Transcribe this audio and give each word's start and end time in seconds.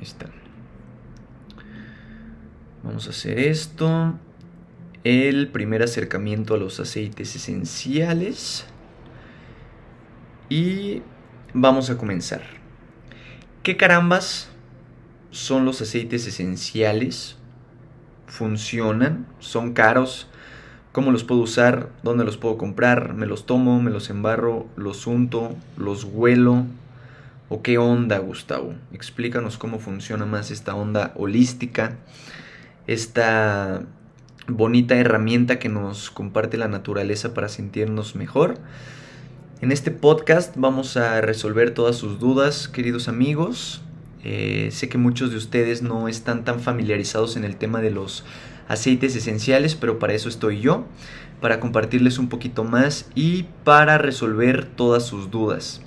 Ahí. 0.00 0.06
Vamos 2.82 3.06
a 3.06 3.10
hacer 3.10 3.38
esto. 3.38 4.14
El 5.04 5.48
primer 5.48 5.82
acercamiento 5.82 6.54
a 6.54 6.58
los 6.58 6.80
aceites 6.80 7.36
esenciales. 7.36 8.66
Y 10.48 11.02
vamos 11.52 11.90
a 11.90 11.98
comenzar. 11.98 12.42
¿Qué 13.62 13.76
carambas 13.76 14.48
son 15.30 15.64
los 15.64 15.82
aceites 15.82 16.26
esenciales? 16.26 17.36
¿Funcionan? 18.26 19.26
¿Son 19.38 19.74
caros? 19.74 20.28
¿Cómo 20.92 21.12
los 21.12 21.24
puedo 21.24 21.42
usar? 21.42 21.90
¿Dónde 22.02 22.24
los 22.24 22.36
puedo 22.36 22.56
comprar? 22.56 23.14
¿Me 23.14 23.26
los 23.26 23.46
tomo? 23.46 23.80
¿Me 23.82 23.90
los 23.90 24.10
embarro? 24.10 24.66
¿Los 24.76 25.06
unto? 25.06 25.54
¿Los 25.76 26.04
huelo? 26.04 26.64
¿O 27.52 27.62
qué 27.62 27.78
onda, 27.78 28.18
Gustavo? 28.20 28.74
Explícanos 28.92 29.58
cómo 29.58 29.80
funciona 29.80 30.24
más 30.24 30.52
esta 30.52 30.76
onda 30.76 31.12
holística, 31.16 31.98
esta 32.86 33.82
bonita 34.46 34.94
herramienta 34.94 35.58
que 35.58 35.68
nos 35.68 36.12
comparte 36.12 36.56
la 36.56 36.68
naturaleza 36.68 37.34
para 37.34 37.48
sentirnos 37.48 38.14
mejor. 38.14 38.58
En 39.60 39.72
este 39.72 39.90
podcast 39.90 40.54
vamos 40.56 40.96
a 40.96 41.20
resolver 41.22 41.74
todas 41.74 41.96
sus 41.96 42.20
dudas, 42.20 42.68
queridos 42.68 43.08
amigos. 43.08 43.82
Eh, 44.22 44.68
sé 44.70 44.88
que 44.88 44.98
muchos 44.98 45.32
de 45.32 45.36
ustedes 45.36 45.82
no 45.82 46.06
están 46.06 46.44
tan 46.44 46.60
familiarizados 46.60 47.36
en 47.36 47.42
el 47.42 47.56
tema 47.56 47.80
de 47.80 47.90
los 47.90 48.22
aceites 48.68 49.16
esenciales, 49.16 49.74
pero 49.74 49.98
para 49.98 50.12
eso 50.12 50.28
estoy 50.28 50.60
yo, 50.60 50.84
para 51.40 51.58
compartirles 51.58 52.20
un 52.20 52.28
poquito 52.28 52.62
más 52.62 53.10
y 53.16 53.46
para 53.64 53.98
resolver 53.98 54.66
todas 54.66 55.04
sus 55.04 55.32
dudas. 55.32 55.82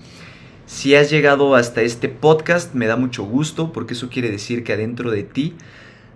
Si 0.66 0.96
has 0.96 1.10
llegado 1.10 1.56
hasta 1.56 1.82
este 1.82 2.08
podcast, 2.08 2.74
me 2.74 2.88
da 2.88 2.96
mucho 2.96 3.26
gusto 3.26 3.74
porque 3.74 3.96
eso 3.96 4.10
quiere 4.10 4.32
decir 4.32 4.64
que 4.64 4.74
adentro 4.74 5.12
de 5.12 5.24
ti 5.24 5.56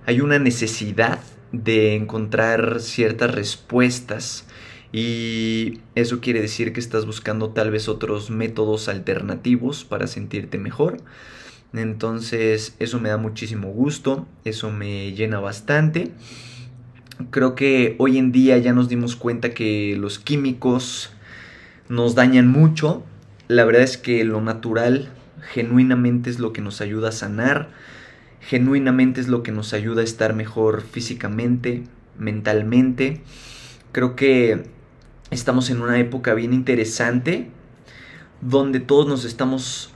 hay 0.05 0.21
una 0.21 0.39
necesidad 0.39 1.19
de 1.51 1.95
encontrar 1.95 2.79
ciertas 2.79 3.35
respuestas 3.35 4.45
y 4.93 5.81
eso 5.95 6.21
quiere 6.21 6.41
decir 6.41 6.71
que 6.71 6.79
estás 6.79 7.05
buscando 7.05 7.49
tal 7.49 7.71
vez 7.71 7.89
otros 7.89 8.29
métodos 8.29 8.87
alternativos 8.87 9.83
para 9.83 10.07
sentirte 10.07 10.57
mejor. 10.57 10.97
Entonces 11.73 12.75
eso 12.79 13.01
me 13.01 13.09
da 13.09 13.17
muchísimo 13.17 13.67
gusto, 13.69 14.27
eso 14.45 14.71
me 14.71 15.11
llena 15.11 15.41
bastante. 15.41 16.11
Creo 17.31 17.53
que 17.53 17.95
hoy 17.99 18.17
en 18.17 18.31
día 18.31 18.57
ya 18.59 18.71
nos 18.71 18.87
dimos 18.87 19.17
cuenta 19.17 19.53
que 19.53 19.97
los 19.99 20.19
químicos 20.19 21.11
nos 21.89 22.15
dañan 22.15 22.47
mucho. 22.47 23.03
La 23.47 23.63
verdad 23.63 23.83
es 23.83 23.97
que 23.97 24.23
lo 24.23 24.41
natural 24.41 25.09
genuinamente 25.53 26.29
es 26.29 26.39
lo 26.39 26.51
que 26.51 26.61
nos 26.61 26.81
ayuda 26.81 27.09
a 27.09 27.13
sanar, 27.13 27.69
genuinamente 28.41 29.21
es 29.21 29.27
lo 29.27 29.43
que 29.43 29.51
nos 29.51 29.73
ayuda 29.73 30.01
a 30.01 30.03
estar 30.03 30.33
mejor 30.33 30.81
físicamente, 30.81 31.83
mentalmente. 32.17 33.21
Creo 33.91 34.15
que 34.15 34.63
estamos 35.31 35.69
en 35.69 35.81
una 35.81 35.97
época 35.99 36.33
bien 36.33 36.53
interesante 36.53 37.49
donde 38.41 38.79
todos 38.79 39.07
nos 39.07 39.25
estamos 39.25 39.91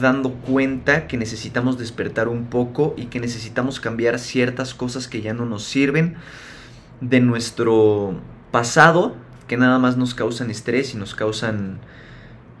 dando 0.00 0.32
cuenta 0.32 1.06
que 1.08 1.16
necesitamos 1.16 1.78
despertar 1.78 2.28
un 2.28 2.46
poco 2.46 2.94
y 2.96 3.06
que 3.06 3.20
necesitamos 3.20 3.80
cambiar 3.80 4.18
ciertas 4.18 4.74
cosas 4.74 5.08
que 5.08 5.22
ya 5.22 5.34
no 5.34 5.44
nos 5.44 5.64
sirven 5.64 6.14
de 7.00 7.20
nuestro 7.20 8.20
pasado 8.52 9.16
que 9.48 9.56
nada 9.56 9.78
más 9.78 9.96
nos 9.96 10.14
causan 10.14 10.50
estrés 10.50 10.94
y 10.94 10.96
nos 10.96 11.14
causan 11.14 11.80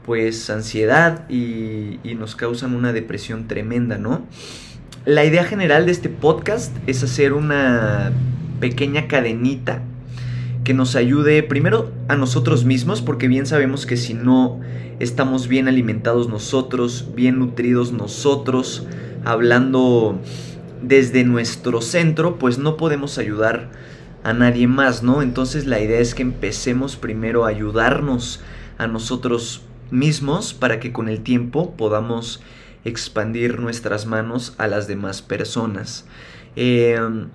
pues 0.04 0.50
ansiedad 0.50 1.28
y, 1.28 1.98
nos 2.16 2.36
causan 2.36 2.74
una 2.74 2.92
depresión 2.92 3.48
tremenda, 3.48 3.98
¿no? 3.98 4.26
La 5.04 5.24
idea 5.24 5.44
general 5.44 5.86
de 5.86 5.92
este 5.92 6.08
podcast 6.08 6.76
es 6.86 7.02
hacer 7.02 7.32
una 7.32 8.12
pequeña 8.60 9.08
cadenita 9.08 9.82
que 10.62 10.74
nos 10.74 10.94
ayude 10.94 11.42
primero 11.42 11.90
a 12.06 12.14
nosotros 12.14 12.64
mismos, 12.64 13.02
porque 13.02 13.26
bien 13.26 13.46
sabemos 13.46 13.86
que 13.86 13.96
si 13.96 14.14
no 14.14 14.60
estamos 15.00 15.48
bien 15.48 15.66
alimentados 15.66 16.28
nosotros, 16.28 17.08
bien 17.16 17.40
nutridos 17.40 17.92
nosotros, 17.92 18.86
hablando 19.24 20.20
desde 20.80 21.24
nuestro 21.24 21.80
centro, 21.80 22.38
pues 22.38 22.58
no 22.58 22.76
podemos 22.76 23.18
ayudar 23.18 23.70
a 24.22 24.32
nadie 24.32 24.68
más, 24.68 25.02
¿no? 25.02 25.22
Entonces 25.22 25.66
la 25.66 25.80
idea 25.80 25.98
es 25.98 26.14
que 26.14 26.22
empecemos 26.22 26.96
primero 26.96 27.44
a 27.44 27.48
ayudarnos 27.48 28.40
a 28.78 28.86
nosotros 28.86 29.62
mismos 29.92 30.54
para 30.54 30.80
que 30.80 30.92
con 30.92 31.08
el 31.08 31.22
tiempo 31.22 31.76
podamos 31.76 32.42
expandir 32.84 33.60
nuestras 33.60 34.06
manos 34.06 34.54
a 34.58 34.66
las 34.66 34.88
demás 34.88 35.22
personas. 35.22 36.06
Em, 36.56 37.28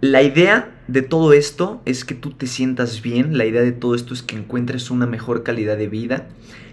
la 0.00 0.22
idea 0.22 0.78
de 0.86 1.02
todo 1.02 1.32
esto 1.32 1.80
es 1.84 2.04
que 2.04 2.14
tú 2.14 2.32
te 2.32 2.46
sientas 2.46 3.02
bien, 3.02 3.38
la 3.38 3.46
idea 3.46 3.62
de 3.62 3.72
todo 3.72 3.94
esto 3.94 4.12
es 4.12 4.22
que 4.22 4.36
encuentres 4.36 4.90
una 4.90 5.06
mejor 5.06 5.42
calidad 5.42 5.76
de 5.76 5.88
vida, 5.88 6.28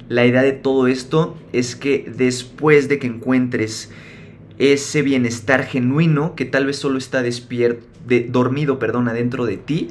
la 0.09 0.25
idea 0.25 0.44
de 0.44 0.51
todo 0.51 0.88
esto 0.88 1.35
es 1.51 1.75
que 1.75 2.11
después 2.15 2.88
de 2.88 2.99
que 2.99 3.07
encuentres 3.07 3.91
ese 4.59 5.01
bienestar 5.01 5.63
genuino 5.65 6.35
que 6.35 6.45
tal 6.45 6.65
vez 6.65 6.77
solo 6.77 6.97
está 6.97 7.21
despierto, 7.21 7.85
dormido, 8.29 8.77
perdón, 8.77 9.07
adentro 9.07 9.45
de 9.45 9.57
ti, 9.57 9.88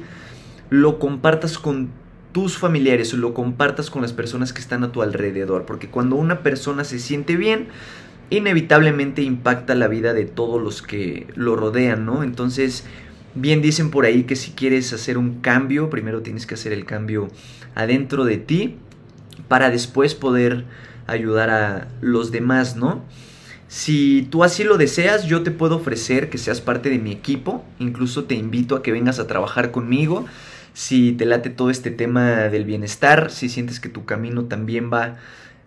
lo 0.69 0.99
compartas 0.99 1.57
con 1.57 1.89
tus 2.35 2.57
familiares 2.57 3.13
o 3.13 3.17
lo 3.17 3.33
compartas 3.33 3.89
con 3.89 4.01
las 4.01 4.11
personas 4.11 4.51
que 4.51 4.59
están 4.59 4.83
a 4.83 4.91
tu 4.91 5.01
alrededor, 5.01 5.65
porque 5.65 5.87
cuando 5.87 6.17
una 6.17 6.43
persona 6.43 6.83
se 6.83 6.99
siente 6.99 7.37
bien, 7.37 7.69
inevitablemente 8.29 9.21
impacta 9.21 9.73
la 9.73 9.87
vida 9.87 10.13
de 10.13 10.25
todos 10.25 10.61
los 10.61 10.81
que 10.81 11.27
lo 11.35 11.55
rodean, 11.55 12.05
¿no? 12.05 12.23
Entonces, 12.23 12.83
bien 13.35 13.61
dicen 13.61 13.89
por 13.89 14.03
ahí 14.03 14.23
que 14.23 14.35
si 14.35 14.51
quieres 14.51 14.91
hacer 14.91 15.17
un 15.17 15.39
cambio, 15.39 15.89
primero 15.89 16.23
tienes 16.23 16.45
que 16.45 16.55
hacer 16.55 16.73
el 16.73 16.83
cambio 16.83 17.29
adentro 17.73 18.25
de 18.25 18.35
ti 18.35 18.75
para 19.47 19.69
después 19.69 20.13
poder 20.13 20.65
ayudar 21.07 21.49
a 21.49 21.87
los 22.01 22.33
demás, 22.33 22.75
¿no? 22.75 23.05
Si 23.69 24.27
tú 24.29 24.43
así 24.43 24.65
lo 24.65 24.75
deseas, 24.75 25.25
yo 25.25 25.41
te 25.41 25.51
puedo 25.51 25.77
ofrecer 25.77 26.29
que 26.29 26.37
seas 26.37 26.59
parte 26.59 26.89
de 26.89 26.99
mi 26.99 27.13
equipo. 27.13 27.63
Incluso 27.79 28.25
te 28.25 28.35
invito 28.35 28.75
a 28.75 28.83
que 28.83 28.91
vengas 28.91 29.19
a 29.19 29.27
trabajar 29.27 29.71
conmigo. 29.71 30.25
Si 30.75 31.13
te 31.13 31.25
late 31.25 31.49
todo 31.49 31.69
este 31.69 31.89
tema 31.89 32.49
del 32.49 32.65
bienestar, 32.65 33.31
si 33.31 33.47
sientes 33.47 33.79
que 33.79 33.87
tu 33.87 34.03
camino 34.03 34.43
también 34.43 34.91
va 34.91 35.15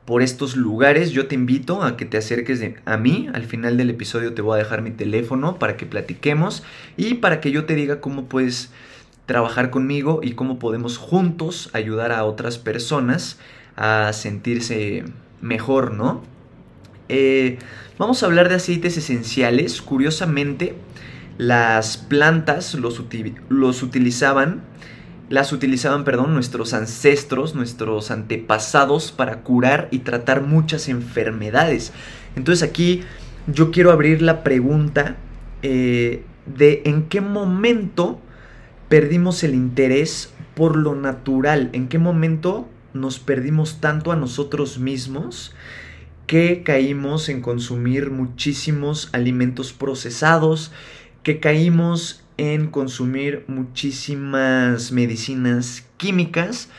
por 0.04 0.20
estos 0.20 0.54
lugares, 0.54 1.12
yo 1.12 1.28
te 1.28 1.34
invito 1.34 1.82
a 1.82 1.96
que 1.96 2.04
te 2.04 2.18
acerques 2.18 2.62
a 2.84 2.96
mí. 2.98 3.30
Al 3.32 3.44
final 3.44 3.78
del 3.78 3.88
episodio 3.88 4.34
te 4.34 4.42
voy 4.42 4.56
a 4.56 4.62
dejar 4.62 4.82
mi 4.82 4.90
teléfono 4.90 5.58
para 5.58 5.78
que 5.78 5.86
platiquemos 5.86 6.62
y 6.98 7.14
para 7.14 7.40
que 7.40 7.50
yo 7.50 7.64
te 7.64 7.74
diga 7.74 8.02
cómo 8.02 8.26
puedes 8.26 8.70
trabajar 9.24 9.70
conmigo 9.70 10.20
y 10.22 10.32
cómo 10.32 10.58
podemos 10.58 10.98
juntos 10.98 11.70
ayudar 11.72 12.12
a 12.12 12.26
otras 12.26 12.58
personas 12.58 13.38
a 13.76 14.12
sentirse 14.12 15.04
mejor, 15.40 15.94
¿no? 15.94 16.22
Eh, 17.08 17.58
vamos 17.96 18.22
a 18.22 18.26
hablar 18.26 18.50
de 18.50 18.56
aceites 18.56 18.98
esenciales. 18.98 19.80
Curiosamente, 19.80 20.74
las 21.38 21.96
plantas 21.96 22.74
los, 22.74 23.02
los 23.48 23.82
utilizaban, 23.82 24.64
las 25.28 25.52
utilizaban, 25.52 26.04
perdón, 26.04 26.34
nuestros 26.34 26.72
ancestros, 26.72 27.54
nuestros 27.54 28.10
antepasados 28.10 29.12
para 29.12 29.42
curar 29.42 29.88
y 29.90 30.00
tratar 30.00 30.42
muchas 30.42 30.88
enfermedades. 30.88 31.92
Entonces 32.34 32.68
aquí 32.68 33.02
yo 33.46 33.70
quiero 33.70 33.92
abrir 33.92 34.22
la 34.22 34.42
pregunta 34.42 35.16
eh, 35.62 36.24
de 36.46 36.82
en 36.84 37.04
qué 37.04 37.20
momento 37.20 38.20
perdimos 38.88 39.42
el 39.44 39.54
interés 39.54 40.32
por 40.54 40.76
lo 40.76 40.94
natural, 40.94 41.70
en 41.72 41.88
qué 41.88 41.98
momento 41.98 42.68
nos 42.94 43.18
perdimos 43.18 43.80
tanto 43.80 44.12
a 44.12 44.16
nosotros 44.16 44.78
mismos 44.78 45.54
que 46.26 46.62
caímos 46.62 47.28
en 47.28 47.40
consumir 47.40 48.10
muchísimos 48.10 49.08
alimentos 49.12 49.72
procesados, 49.72 50.72
que 51.22 51.40
caímos 51.40 52.22
en 52.38 52.68
consumir 52.68 53.44
muchísimas 53.48 54.90
medicinas 54.92 55.86
químicas 55.98 56.70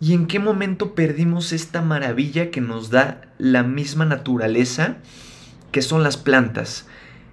y 0.00 0.14
en 0.14 0.26
qué 0.26 0.38
momento 0.40 0.94
perdimos 0.94 1.52
esta 1.52 1.80
maravilla 1.80 2.50
que 2.50 2.60
nos 2.60 2.90
da 2.90 3.22
la 3.38 3.62
misma 3.62 4.04
naturaleza 4.04 4.96
que 5.70 5.82
son 5.82 6.02
las 6.02 6.16
plantas. 6.16 6.86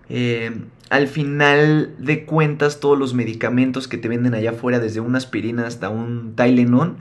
Eh, 0.10 0.52
al 0.90 1.08
final 1.08 1.96
de 2.00 2.26
cuentas, 2.26 2.80
todos 2.80 3.00
los 3.00 3.14
medicamentos 3.14 3.88
que 3.88 3.98
te 3.98 4.10
venden 4.10 4.34
allá 4.34 4.52
afuera, 4.52 4.80
desde 4.80 5.00
una 5.00 5.18
aspirina 5.18 5.66
hasta 5.66 5.90
un 5.90 6.36
Tylenol, 6.36 6.98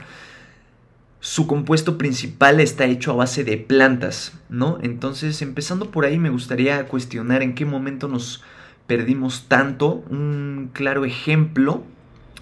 su 1.19 1.45
compuesto 1.45 1.97
principal 1.97 2.59
está 2.59 2.85
hecho 2.85 3.11
a 3.11 3.15
base 3.15 3.43
de 3.43 3.57
plantas, 3.57 4.33
¿no? 4.49 4.79
Entonces, 4.81 5.41
empezando 5.41 5.91
por 5.91 6.05
ahí, 6.05 6.17
me 6.17 6.29
gustaría 6.29 6.87
cuestionar 6.87 7.43
en 7.43 7.53
qué 7.53 7.65
momento 7.65 8.07
nos 8.07 8.43
perdimos 8.91 9.45
tanto. 9.47 10.03
Un 10.09 10.69
claro 10.73 11.05
ejemplo 11.05 11.81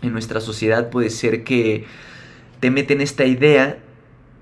en 0.02 0.14
nuestra 0.14 0.42
sociedad 0.42 0.90
puede 0.90 1.12
ser 1.12 1.44
que 1.44 1.86
te 2.60 2.72
meten 2.72 3.02
esta 3.02 3.26
idea 3.26 3.78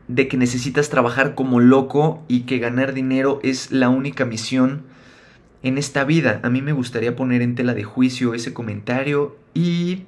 de 0.08 0.30
que 0.30 0.38
necesitas 0.38 0.90
trabajar 0.90 1.36
como 1.36 1.60
loco 1.60 2.24
y 2.30 2.44
que 2.44 2.60
ganar 2.60 2.94
dinero 2.94 3.42
es 3.44 3.74
la 3.74 3.90
única 3.90 4.24
misión 4.24 4.84
en 5.64 5.78
esta 5.78 6.06
vida. 6.06 6.40
A 6.44 6.50
mí 6.50 6.62
me 6.62 6.72
gustaría 6.72 7.14
poner 7.18 7.42
en 7.42 7.56
tela 7.56 7.74
de 7.74 7.84
juicio 7.84 8.34
ese 8.34 8.54
comentario 8.54 9.36
y 9.54 10.06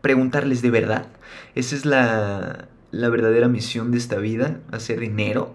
preguntarles 0.00 0.62
de 0.62 0.70
verdad. 0.70 1.08
Esa 1.54 1.76
es 1.76 1.84
la, 1.84 2.68
la 2.92 3.08
verdadera 3.10 3.48
misión 3.48 3.90
de 3.90 3.98
esta 3.98 4.16
vida, 4.16 4.58
hacer 4.72 5.00
dinero, 5.00 5.54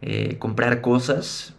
eh, 0.00 0.38
comprar 0.40 0.80
cosas, 0.80 1.54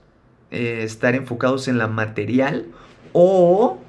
eh, 0.52 0.82
estar 0.84 1.16
enfocados 1.16 1.70
en 1.70 1.78
la 1.78 1.88
material 1.88 2.68
o, 3.14 3.80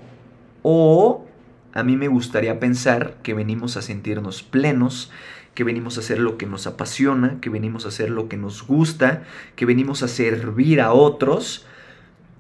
o 0.63 1.27
a 1.73 1.83
mí 1.83 1.97
me 1.97 2.09
gustaría 2.09 2.61
pensar 2.61 3.17
que 3.23 3.35
venimos 3.35 3.77
a 3.77 3.83
sentirnos 3.83 4.43
plenos, 4.43 5.11
que 5.55 5.65
venimos 5.65 5.97
a 5.97 6.01
hacer 6.01 6.19
lo 6.19 6.39
que 6.39 6.47
nos 6.47 6.67
apasiona, 6.67 7.41
que 7.41 7.51
venimos 7.51 7.85
a 7.85 7.89
hacer 7.89 8.11
lo 8.11 8.29
que 8.29 8.37
nos 8.37 8.67
gusta, 8.67 9.25
que 9.57 9.67
venimos 9.67 10.03
a 10.03 10.09
servir 10.09 10.81
a 10.81 10.93
otros 10.93 11.67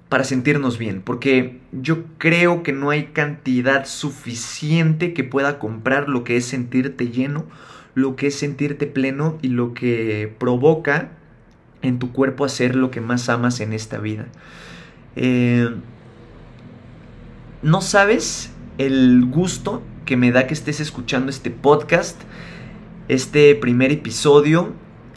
para 0.08 0.22
sentirnos 0.22 0.78
bien, 0.78 1.02
porque 1.02 1.58
yo 1.72 2.04
creo 2.18 2.62
que 2.62 2.72
no 2.72 2.90
hay 2.90 3.06
cantidad 3.06 3.86
suficiente 3.86 5.12
que 5.12 5.24
pueda 5.24 5.58
comprar 5.58 6.08
lo 6.08 6.22
que 6.22 6.36
es 6.36 6.44
sentirte 6.44 7.08
lleno, 7.08 7.44
lo 7.94 8.14
que 8.14 8.28
es 8.28 8.38
sentirte 8.38 8.86
pleno 8.86 9.38
y 9.42 9.48
lo 9.48 9.74
que 9.74 10.32
provoca 10.38 11.10
en 11.82 11.98
tu 11.98 12.12
cuerpo 12.12 12.44
hacer 12.44 12.76
lo 12.76 12.92
que 12.92 13.00
más 13.00 13.28
amas 13.28 13.58
en 13.58 13.72
esta 13.72 13.98
vida. 13.98 14.26
Eh, 15.16 15.70
no 17.64 17.80
sabes 17.80 18.50
el 18.76 19.24
gusto 19.24 19.82
que 20.04 20.18
me 20.18 20.32
da 20.32 20.46
que 20.46 20.52
estés 20.52 20.80
escuchando 20.80 21.30
este 21.30 21.50
podcast, 21.50 22.20
este 23.08 23.54
primer 23.54 23.90
episodio. 23.90 24.74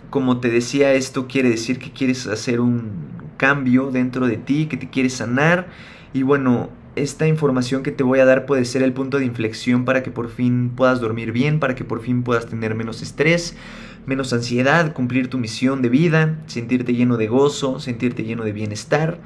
Como 0.10 0.40
te 0.40 0.50
decía, 0.50 0.94
esto 0.94 1.28
quiere 1.28 1.50
decir 1.50 1.78
que 1.78 1.92
quieres 1.92 2.26
hacer 2.26 2.62
un 2.62 2.92
cambio 3.36 3.92
dentro 3.92 4.28
de 4.28 4.38
ti, 4.38 4.68
que 4.68 4.78
te 4.78 4.90
quieres 4.90 5.16
sanar. 5.16 5.68
Y 6.14 6.24
bueno, 6.24 6.70
esta 6.96 7.28
información 7.28 7.84
que 7.84 7.92
te 7.92 8.04
voy 8.04 8.20
a 8.20 8.26
dar 8.26 8.46
puede 8.46 8.64
ser 8.64 8.82
el 8.82 8.94
punto 8.94 9.20
de 9.20 9.26
inflexión 9.26 9.84
para 9.84 10.02
que 10.02 10.10
por 10.10 10.30
fin 10.30 10.72
puedas 10.74 11.02
dormir 11.02 11.34
bien, 11.34 11.60
para 11.60 11.76
que 11.76 11.84
por 11.84 12.02
fin 12.02 12.24
puedas 12.24 12.46
tener 12.48 12.76
menos 12.76 13.02
estrés, 13.02 13.58
menos 14.06 14.32
ansiedad, 14.32 14.94
cumplir 14.94 15.30
tu 15.30 15.38
misión 15.38 15.82
de 15.82 15.90
vida, 15.90 16.40
sentirte 16.48 16.94
lleno 16.94 17.18
de 17.18 17.28
gozo, 17.28 17.82
sentirte 17.82 18.24
lleno 18.24 18.46
de 18.46 18.54
bienestar. 18.54 19.20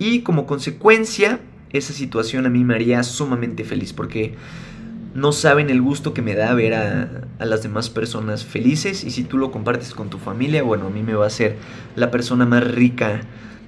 Y 0.00 0.22
como 0.22 0.44
consecuencia, 0.44 1.38
esa 1.74 1.92
situación 1.92 2.46
a 2.46 2.50
mí 2.50 2.64
me 2.64 2.74
haría 2.74 3.02
sumamente 3.02 3.64
feliz 3.64 3.92
porque 3.92 4.34
no 5.14 5.32
saben 5.32 5.70
el 5.70 5.82
gusto 5.82 6.14
que 6.14 6.22
me 6.22 6.34
da 6.34 6.54
ver 6.54 6.74
a, 6.74 7.26
las 7.40 7.62
demás 7.62 7.90
personas 7.90 8.44
felices 8.44 9.04
y 9.04 9.10
si 9.10 9.24
tú 9.24 9.38
lo 9.38 9.50
compartes 9.50 9.92
con 9.92 10.08
tu 10.08 10.18
familia, 10.18 10.62
bueno, 10.62 10.86
a 10.86 10.90
mí 10.90 11.02
me 11.02 11.14
va 11.14 11.26
a 11.26 11.30
ser 11.30 11.56
la 11.94 12.10
persona 12.10 12.46
más 12.46 12.64
rica 12.64 13.20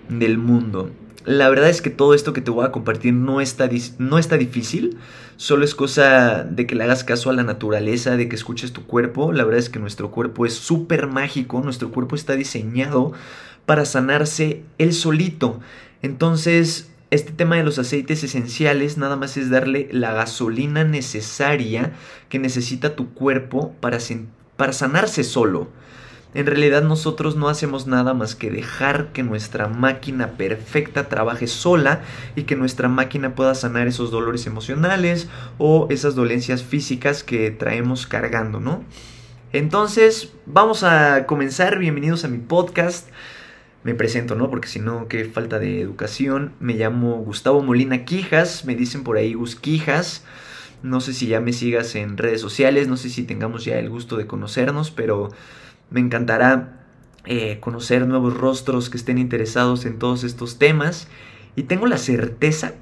del 0.08 0.38
mundo. 0.38 0.90
La 1.24 1.48
verdad 1.48 1.68
es 1.68 1.82
que 1.82 1.90
todo 1.90 2.14
esto 2.14 2.32
que 2.32 2.40
te 2.40 2.52
voy 2.52 2.64
a 2.64 2.70
compartir 2.70 3.12
no 3.12 3.40
está, 3.40 3.68
no 3.98 4.18
está 4.18 4.36
difícil, 4.36 4.96
solo 5.36 5.64
es 5.64 5.74
cosa 5.74 6.44
de 6.44 6.66
que 6.66 6.76
le 6.76 6.84
hagas 6.84 7.02
caso 7.02 7.30
a 7.30 7.32
la 7.32 7.42
naturaleza, 7.42 8.16
de 8.16 8.28
que 8.28 8.36
escuches 8.36 8.72
tu 8.72 8.84
cuerpo. 8.84 9.32
La 9.32 9.42
verdad 9.42 9.58
es 9.58 9.68
que 9.68 9.80
nuestro 9.80 10.12
cuerpo 10.12 10.46
es 10.46 10.54
súper 10.54 11.08
mágico, 11.08 11.60
nuestro 11.60 11.90
cuerpo 11.90 12.14
está 12.14 12.34
diseñado 12.34 13.12
para 13.66 13.84
sanarse 13.84 14.62
él 14.78 14.92
solito. 14.92 15.58
Entonces, 16.02 16.90
este 17.16 17.32
tema 17.32 17.56
de 17.56 17.64
los 17.64 17.78
aceites 17.78 18.22
esenciales 18.22 18.98
nada 18.98 19.16
más 19.16 19.36
es 19.36 19.50
darle 19.50 19.88
la 19.90 20.12
gasolina 20.12 20.84
necesaria 20.84 21.92
que 22.28 22.38
necesita 22.38 22.94
tu 22.94 23.12
cuerpo 23.12 23.74
para, 23.80 23.98
para 24.56 24.72
sanarse 24.72 25.24
solo. 25.24 25.68
En 26.34 26.44
realidad 26.44 26.82
nosotros 26.82 27.34
no 27.34 27.48
hacemos 27.48 27.86
nada 27.86 28.12
más 28.12 28.34
que 28.34 28.50
dejar 28.50 29.12
que 29.12 29.22
nuestra 29.22 29.68
máquina 29.68 30.32
perfecta 30.32 31.08
trabaje 31.08 31.46
sola 31.46 32.02
y 32.36 32.42
que 32.42 32.56
nuestra 32.56 32.88
máquina 32.88 33.34
pueda 33.34 33.54
sanar 33.54 33.88
esos 33.88 34.10
dolores 34.10 34.46
emocionales 34.46 35.28
o 35.56 35.86
esas 35.88 36.14
dolencias 36.14 36.62
físicas 36.62 37.24
que 37.24 37.50
traemos 37.50 38.06
cargando, 38.06 38.60
¿no? 38.60 38.84
Entonces, 39.54 40.34
vamos 40.44 40.82
a 40.82 41.24
comenzar. 41.24 41.78
Bienvenidos 41.78 42.24
a 42.24 42.28
mi 42.28 42.38
podcast 42.38 43.08
me 43.86 43.94
presento, 43.94 44.34
¿no? 44.34 44.50
Porque 44.50 44.66
si 44.66 44.80
no, 44.80 45.06
qué 45.06 45.24
falta 45.26 45.60
de 45.60 45.80
educación. 45.80 46.50
Me 46.58 46.74
llamo 46.74 47.18
Gustavo 47.18 47.62
Molina 47.62 48.04
Quijas, 48.04 48.64
me 48.64 48.74
dicen 48.74 49.04
por 49.04 49.16
ahí 49.16 49.34
Gus 49.34 49.54
Quijas. 49.54 50.24
No 50.82 51.00
sé 51.00 51.12
si 51.12 51.28
ya 51.28 51.40
me 51.40 51.52
sigas 51.52 51.94
en 51.94 52.16
redes 52.16 52.40
sociales, 52.40 52.88
no 52.88 52.96
sé 52.96 53.10
si 53.10 53.22
tengamos 53.22 53.64
ya 53.64 53.78
el 53.78 53.88
gusto 53.88 54.16
de 54.16 54.26
conocernos, 54.26 54.90
pero 54.90 55.28
me 55.88 56.00
encantará 56.00 56.84
eh, 57.26 57.58
conocer 57.60 58.08
nuevos 58.08 58.36
rostros 58.36 58.90
que 58.90 58.96
estén 58.96 59.18
interesados 59.18 59.84
en 59.84 60.00
todos 60.00 60.24
estos 60.24 60.58
temas. 60.58 61.06
Y 61.54 61.62
tengo 61.62 61.86
la 61.86 61.98
certeza 61.98 62.74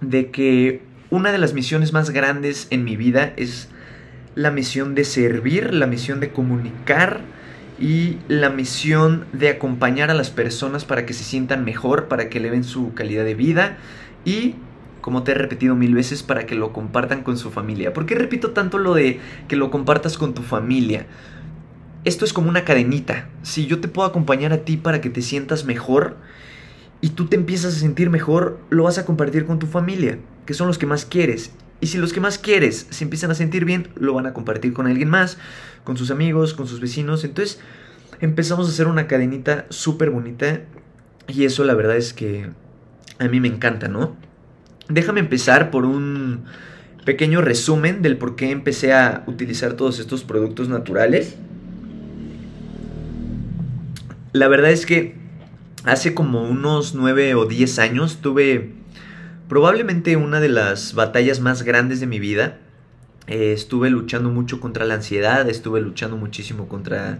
de 0.00 0.30
que 0.30 0.80
una 1.10 1.32
de 1.32 1.38
las 1.38 1.52
misiones 1.52 1.92
más 1.92 2.08
grandes 2.08 2.66
en 2.70 2.84
mi 2.84 2.96
vida 2.96 3.34
es 3.36 3.68
la 4.34 4.50
misión 4.50 4.94
de 4.94 5.04
servir, 5.04 5.74
la 5.74 5.86
misión 5.86 6.18
de 6.18 6.32
comunicar 6.32 7.20
y 7.80 8.18
la 8.28 8.50
misión 8.50 9.24
de 9.32 9.48
acompañar 9.48 10.10
a 10.10 10.14
las 10.14 10.30
personas 10.30 10.84
para 10.84 11.06
que 11.06 11.14
se 11.14 11.24
sientan 11.24 11.64
mejor, 11.64 12.08
para 12.08 12.28
que 12.28 12.38
eleven 12.38 12.62
su 12.62 12.92
calidad 12.92 13.24
de 13.24 13.34
vida 13.34 13.78
y, 14.24 14.56
como 15.00 15.22
te 15.22 15.32
he 15.32 15.34
repetido 15.34 15.74
mil 15.74 15.94
veces, 15.94 16.22
para 16.22 16.44
que 16.44 16.54
lo 16.54 16.74
compartan 16.74 17.22
con 17.22 17.38
su 17.38 17.50
familia. 17.50 17.94
¿Por 17.94 18.04
qué 18.04 18.14
repito 18.14 18.50
tanto 18.50 18.76
lo 18.76 18.92
de 18.92 19.18
que 19.48 19.56
lo 19.56 19.70
compartas 19.70 20.18
con 20.18 20.34
tu 20.34 20.42
familia? 20.42 21.06
Esto 22.04 22.26
es 22.26 22.34
como 22.34 22.50
una 22.50 22.64
cadenita. 22.64 23.28
Si 23.42 23.66
yo 23.66 23.80
te 23.80 23.88
puedo 23.88 24.06
acompañar 24.06 24.52
a 24.52 24.58
ti 24.58 24.76
para 24.76 25.00
que 25.00 25.08
te 25.08 25.22
sientas 25.22 25.64
mejor 25.64 26.18
y 27.00 27.10
tú 27.10 27.26
te 27.26 27.36
empiezas 27.36 27.76
a 27.76 27.80
sentir 27.80 28.10
mejor, 28.10 28.60
lo 28.68 28.84
vas 28.84 28.98
a 28.98 29.06
compartir 29.06 29.46
con 29.46 29.58
tu 29.58 29.66
familia, 29.66 30.18
que 30.44 30.52
son 30.52 30.66
los 30.66 30.76
que 30.76 30.86
más 30.86 31.06
quieres. 31.06 31.52
Y 31.80 31.86
si 31.86 31.98
los 31.98 32.12
que 32.12 32.20
más 32.20 32.38
quieres 32.38 32.86
se 32.90 33.04
empiezan 33.04 33.30
a 33.30 33.34
sentir 33.34 33.64
bien, 33.64 33.88
lo 33.96 34.12
van 34.14 34.26
a 34.26 34.34
compartir 34.34 34.72
con 34.72 34.86
alguien 34.86 35.08
más, 35.08 35.38
con 35.84 35.96
sus 35.96 36.10
amigos, 36.10 36.54
con 36.54 36.66
sus 36.66 36.80
vecinos. 36.80 37.24
Entonces 37.24 37.58
empezamos 38.20 38.68
a 38.68 38.70
hacer 38.70 38.86
una 38.86 39.06
cadenita 39.06 39.66
súper 39.70 40.10
bonita 40.10 40.60
y 41.26 41.44
eso 41.44 41.64
la 41.64 41.74
verdad 41.74 41.96
es 41.96 42.12
que 42.12 42.50
a 43.18 43.28
mí 43.28 43.40
me 43.40 43.48
encanta, 43.48 43.88
¿no? 43.88 44.16
Déjame 44.88 45.20
empezar 45.20 45.70
por 45.70 45.84
un 45.84 46.44
pequeño 47.04 47.40
resumen 47.40 48.02
del 48.02 48.18
por 48.18 48.36
qué 48.36 48.50
empecé 48.50 48.92
a 48.92 49.24
utilizar 49.26 49.74
todos 49.74 49.98
estos 50.00 50.24
productos 50.24 50.68
naturales. 50.68 51.36
La 54.32 54.48
verdad 54.48 54.70
es 54.70 54.84
que 54.84 55.14
hace 55.84 56.14
como 56.14 56.42
unos 56.42 56.94
9 56.94 57.34
o 57.36 57.46
10 57.46 57.78
años 57.78 58.18
tuve 58.20 58.79
probablemente 59.50 60.16
una 60.16 60.38
de 60.38 60.48
las 60.48 60.94
batallas 60.94 61.40
más 61.40 61.64
grandes 61.64 61.98
de 61.98 62.06
mi 62.06 62.20
vida. 62.20 62.58
Eh, 63.26 63.52
estuve 63.52 63.90
luchando 63.90 64.30
mucho 64.30 64.60
contra 64.60 64.84
la 64.84 64.94
ansiedad, 64.94 65.50
estuve 65.50 65.80
luchando 65.80 66.16
muchísimo 66.16 66.68
contra 66.68 67.18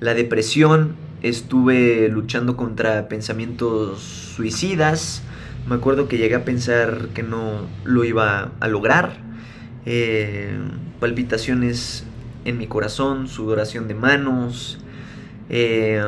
la 0.00 0.14
depresión, 0.14 0.96
estuve 1.22 2.08
luchando 2.08 2.56
contra 2.56 3.08
pensamientos 3.08 4.00
suicidas. 4.00 5.22
Me 5.68 5.76
acuerdo 5.76 6.08
que 6.08 6.18
llegué 6.18 6.34
a 6.34 6.44
pensar 6.44 7.10
que 7.14 7.22
no 7.22 7.68
lo 7.84 8.02
iba 8.02 8.50
a 8.58 8.66
lograr. 8.66 9.16
Eh, 9.86 10.58
palpitaciones 10.98 12.02
en 12.44 12.58
mi 12.58 12.66
corazón, 12.66 13.28
sudoración 13.28 13.86
de 13.86 13.94
manos, 13.94 14.80
eh, 15.48 16.02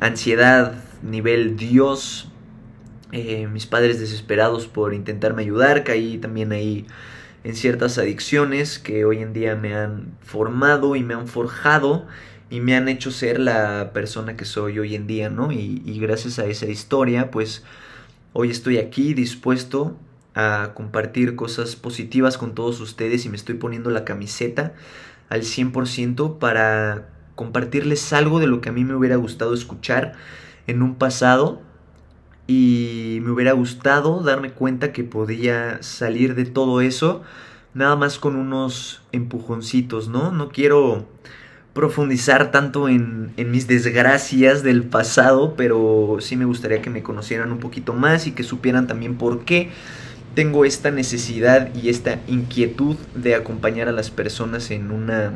ansiedad 0.00 0.82
nivel 1.00 1.56
Dios, 1.56 2.31
eh, 3.12 3.46
mis 3.46 3.66
padres 3.66 4.00
desesperados 4.00 4.66
por 4.66 4.94
intentarme 4.94 5.42
ayudar, 5.42 5.84
caí 5.84 6.18
también 6.18 6.52
ahí 6.52 6.86
en 7.44 7.54
ciertas 7.54 7.98
adicciones 7.98 8.78
que 8.78 9.04
hoy 9.04 9.18
en 9.18 9.32
día 9.32 9.54
me 9.54 9.74
han 9.74 10.16
formado 10.22 10.96
y 10.96 11.02
me 11.02 11.14
han 11.14 11.28
forjado 11.28 12.06
y 12.50 12.60
me 12.60 12.74
han 12.74 12.88
hecho 12.88 13.10
ser 13.10 13.38
la 13.38 13.92
persona 13.92 14.36
que 14.36 14.44
soy 14.44 14.78
hoy 14.78 14.94
en 14.94 15.06
día, 15.06 15.28
¿no? 15.30 15.52
Y, 15.52 15.82
y 15.84 15.98
gracias 16.00 16.38
a 16.38 16.46
esa 16.46 16.66
historia, 16.66 17.30
pues 17.30 17.64
hoy 18.32 18.50
estoy 18.50 18.78
aquí 18.78 19.14
dispuesto 19.14 19.96
a 20.34 20.72
compartir 20.74 21.36
cosas 21.36 21.76
positivas 21.76 22.38
con 22.38 22.54
todos 22.54 22.80
ustedes 22.80 23.26
y 23.26 23.28
me 23.28 23.36
estoy 23.36 23.56
poniendo 23.56 23.90
la 23.90 24.04
camiseta 24.04 24.74
al 25.28 25.42
100% 25.42 26.38
para 26.38 27.08
compartirles 27.34 28.12
algo 28.12 28.40
de 28.40 28.46
lo 28.46 28.60
que 28.60 28.70
a 28.70 28.72
mí 28.72 28.84
me 28.84 28.94
hubiera 28.94 29.16
gustado 29.16 29.54
escuchar 29.54 30.14
en 30.66 30.82
un 30.82 30.94
pasado 30.94 31.60
y 32.52 33.20
me 33.20 33.30
hubiera 33.30 33.52
gustado 33.52 34.20
darme 34.20 34.50
cuenta 34.50 34.92
que 34.92 35.04
podía 35.04 35.82
salir 35.82 36.34
de 36.34 36.44
todo 36.44 36.80
eso 36.82 37.22
nada 37.72 37.96
más 37.96 38.18
con 38.18 38.36
unos 38.36 39.02
empujoncitos, 39.12 40.08
¿no? 40.08 40.30
No 40.30 40.50
quiero 40.50 41.06
profundizar 41.72 42.50
tanto 42.50 42.90
en, 42.90 43.32
en, 43.38 43.50
mis 43.50 43.66
desgracias 43.66 44.62
del 44.62 44.82
pasado, 44.82 45.54
pero 45.56 46.18
sí 46.20 46.36
me 46.36 46.44
gustaría 46.44 46.82
que 46.82 46.90
me 46.90 47.02
conocieran 47.02 47.50
un 47.50 47.58
poquito 47.58 47.94
más 47.94 48.26
y 48.26 48.32
que 48.32 48.42
supieran 48.42 48.86
también 48.86 49.16
por 49.16 49.46
qué 49.46 49.70
tengo 50.34 50.66
esta 50.66 50.90
necesidad 50.90 51.74
y 51.74 51.88
esta 51.88 52.18
inquietud 52.28 52.96
de 53.14 53.34
acompañar 53.34 53.88
a 53.88 53.92
las 53.92 54.10
personas 54.10 54.70
en 54.70 54.90
una 54.90 55.32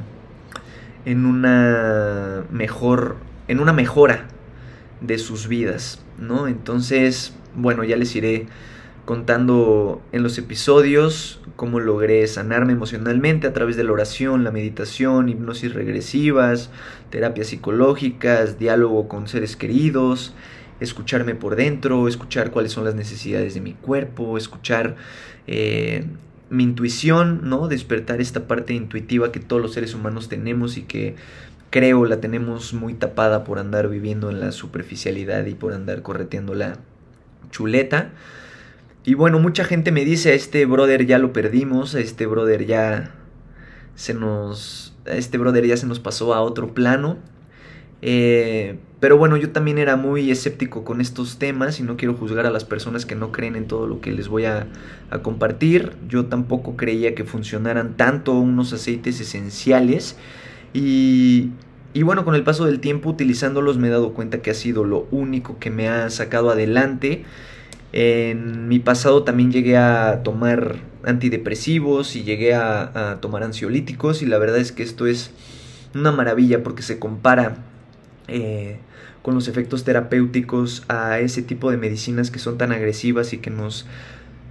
en 1.07 1.25
una 1.25 2.45
mejor 2.51 3.17
en 3.49 3.61
una 3.61 3.73
mejora 3.73 4.29
de 5.01 5.19
sus 5.19 5.49
vidas, 5.49 6.01
¿no? 6.19 6.47
Entonces, 6.49 7.33
bueno, 7.55 7.85
ya 7.85 7.97
les 7.97 8.15
iré 8.17 8.47
contando 9.05 10.03
en 10.13 10.23
los 10.23 10.37
episodios 10.37 11.41
cómo 11.55 11.79
logré 11.81 12.27
sanarme 12.27 12.73
emocionalmente 12.73 13.47
a 13.47 13.53
través 13.53 13.77
de 13.77 13.85
la 13.85 13.93
oración, 13.93 14.43
la 14.43 14.51
meditación, 14.51 15.29
hipnosis 15.29 15.73
regresivas, 15.73 16.71
terapias 17.11 17.47
psicológicas, 17.47 18.59
diálogo 18.59 19.09
con 19.09 19.29
seres 19.29 19.57
queridos, 19.57 20.35
escucharme 20.81 21.35
por 21.35 21.57
dentro, 21.57 22.09
escuchar 22.09 22.51
cuáles 22.51 22.73
son 22.73 22.85
las 22.85 22.95
necesidades 22.95 23.55
de 23.55 23.61
mi 23.61 23.75
cuerpo, 23.75 24.37
escuchar 24.37 24.97
eh, 25.47 26.05
mi 26.51 26.65
intuición, 26.65 27.49
¿no? 27.49 27.69
Despertar 27.69 28.21
esta 28.21 28.47
parte 28.49 28.75
intuitiva 28.75 29.33
que 29.33 29.41
todos 29.41 29.63
los 29.63 29.73
seres 29.73 29.95
humanos 29.95 30.29
tenemos 30.29 30.77
y 30.77 30.83
que 30.83 31.15
creo 31.71 32.05
la 32.07 32.21
tenemos 32.21 32.75
muy 32.75 32.95
tapada 32.95 33.45
por 33.45 33.59
andar 33.59 33.89
viviendo 33.89 34.31
en 34.31 34.41
la 34.41 34.53
superficialidad 34.53 35.47
y 35.47 35.55
por 35.55 35.73
andar 35.73 36.03
correteando 36.03 36.55
la 36.55 36.79
chuleta. 37.51 38.11
Y 39.05 39.15
bueno, 39.15 39.39
mucha 39.39 39.65
gente 39.65 39.93
me 39.93 40.05
dice, 40.05 40.31
a 40.31 40.35
este 40.35 40.67
brother 40.67 41.07
ya 41.07 41.19
lo 41.19 41.33
perdimos, 41.33 41.95
a 41.95 42.01
este 42.01 42.27
brother 42.27 42.67
ya 42.67 43.15
se 43.95 44.15
nos... 44.15 44.95
A 45.07 45.13
este 45.13 45.39
brother 45.39 45.65
ya 45.65 45.77
se 45.77 45.87
nos 45.87 46.01
pasó 46.01 46.35
a 46.35 46.41
otro 46.41 46.75
plano. 46.75 47.17
Eh, 48.03 48.79
pero 48.99 49.17
bueno, 49.17 49.37
yo 49.37 49.51
también 49.51 49.79
era 49.79 49.95
muy 49.95 50.31
escéptico 50.31 50.83
con 50.83 51.01
estos 51.01 51.39
temas 51.39 51.79
y 51.79 51.85
no 51.85 51.97
quiero 51.97 52.15
juzgar 52.15 52.47
a 52.47 52.51
las 52.51 52.65
personas 52.65 53.07
que 53.07 53.15
no 53.15 53.31
creen 53.31 53.55
en 53.55 53.69
todo 53.69 53.87
lo 53.87 54.01
que 54.01 54.11
les 54.11 54.27
voy 54.27 54.47
a, 54.47 54.67
a 55.11 55.19
compartir. 55.21 55.93
Yo 56.09 56.27
tampoco 56.27 56.77
creía 56.77 57.15
que 57.15 57.23
funcionaran 57.23 57.97
tanto 57.97 58.33
unos 58.33 58.73
aceites 58.73 59.21
esenciales. 59.21 60.17
Y, 60.77 61.53
y 61.95 62.03
bueno, 62.03 62.27
con 62.27 62.35
el 62.35 62.45
paso 62.45 62.67
del 62.67 62.81
tiempo 62.81 63.09
utilizándolos 63.09 63.79
me 63.79 63.89
he 63.89 63.91
dado 63.91 64.13
cuenta 64.13 64.43
que 64.43 64.51
ha 64.51 64.55
sido 64.55 64.85
lo 64.85 65.09
único 65.11 65.59
que 65.59 65.71
me 65.71 65.89
ha 65.89 66.11
sacado 66.11 66.51
adelante. 66.51 67.25
En 67.93 68.69
mi 68.69 68.79
pasado 68.79 69.23
también 69.23 69.51
llegué 69.51 69.79
a 69.79 70.21
tomar 70.23 70.77
antidepresivos 71.03 72.15
y 72.15 72.25
llegué 72.25 72.55
a, 72.55 73.17
tomar 73.23 73.43
ansiolíticos 73.43 74.21
y 74.21 74.27
la 74.27 74.37
verdad 74.37 74.59
es 74.59 74.71
que 74.73 74.83
esto 74.83 75.07
es 75.07 75.31
una 75.95 76.13
maravilla 76.13 76.63
porque 76.63 76.83
se 76.83 76.99
compara 76.99 77.57
eh, 78.29 78.77
con 79.23 79.35
los 79.35 79.49
efectos 79.49 79.85
terapéuticos 79.85 80.85
a 80.89 81.21
ese 81.21 81.41
tipo 81.41 81.71
de 81.71 81.79
medicinas 81.79 82.31
que 82.31 82.39
son 82.39 82.59
tan 82.59 82.73
agresivas 82.73 83.33
y 83.33 83.39
que 83.39 83.49
nos 83.49 83.87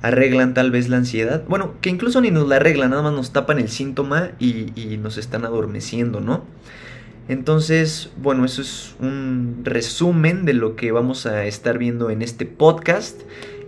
arreglan 0.07 0.53
tal 0.53 0.71
vez 0.71 0.89
la 0.89 0.97
ansiedad. 0.97 1.43
Bueno, 1.47 1.73
que 1.81 1.89
incluso 1.89 2.21
ni 2.21 2.31
nos 2.31 2.47
la 2.47 2.57
arreglan, 2.57 2.91
nada 2.91 3.01
más 3.01 3.13
nos 3.13 3.31
tapan 3.31 3.59
el 3.59 3.69
síntoma 3.69 4.31
y, 4.39 4.71
y 4.79 4.97
nos 4.97 5.17
están 5.17 5.45
adormeciendo, 5.45 6.21
¿no? 6.21 6.43
Entonces, 7.27 8.11
bueno, 8.17 8.45
eso 8.45 8.61
es 8.61 8.95
un 8.99 9.61
resumen 9.63 10.45
de 10.45 10.53
lo 10.53 10.75
que 10.75 10.91
vamos 10.91 11.25
a 11.25 11.45
estar 11.45 11.77
viendo 11.77 12.09
en 12.09 12.21
este 12.21 12.45
podcast. 12.45 13.21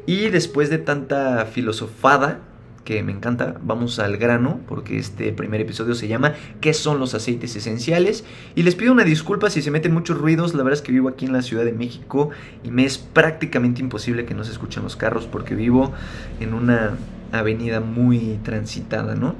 Y 0.05 0.29
después 0.29 0.69
de 0.69 0.77
tanta 0.77 1.45
filosofada, 1.45 2.39
que 2.87 3.03
me 3.03 3.11
encanta, 3.11 3.57
vamos 3.61 3.99
al 3.99 4.15
grano, 4.15 4.61
porque 4.65 4.97
este 4.97 5.33
primer 5.33 5.59
episodio 5.59 5.93
se 5.93 6.07
llama 6.07 6.35
¿Qué 6.61 6.73
son 6.73 6.99
los 6.99 7.13
aceites 7.13 7.53
esenciales? 7.57 8.23
Y 8.55 8.63
les 8.63 8.75
pido 8.75 8.93
una 8.93 9.03
disculpa 9.03 9.49
si 9.49 9.61
se 9.61 9.71
meten 9.71 9.93
muchos 9.93 10.17
ruidos, 10.17 10.53
la 10.53 10.63
verdad 10.63 10.79
es 10.79 10.81
que 10.81 10.93
vivo 10.93 11.09
aquí 11.09 11.25
en 11.25 11.33
la 11.33 11.41
Ciudad 11.41 11.65
de 11.65 11.73
México 11.73 12.29
y 12.63 12.71
me 12.71 12.85
es 12.85 12.97
prácticamente 12.97 13.81
imposible 13.81 14.23
que 14.23 14.33
no 14.33 14.45
se 14.45 14.53
escuchen 14.53 14.83
los 14.83 14.95
carros 14.95 15.27
porque 15.27 15.53
vivo 15.53 15.91
en 16.39 16.53
una 16.53 16.95
avenida 17.33 17.81
muy 17.81 18.39
transitada, 18.45 19.15
¿no? 19.15 19.35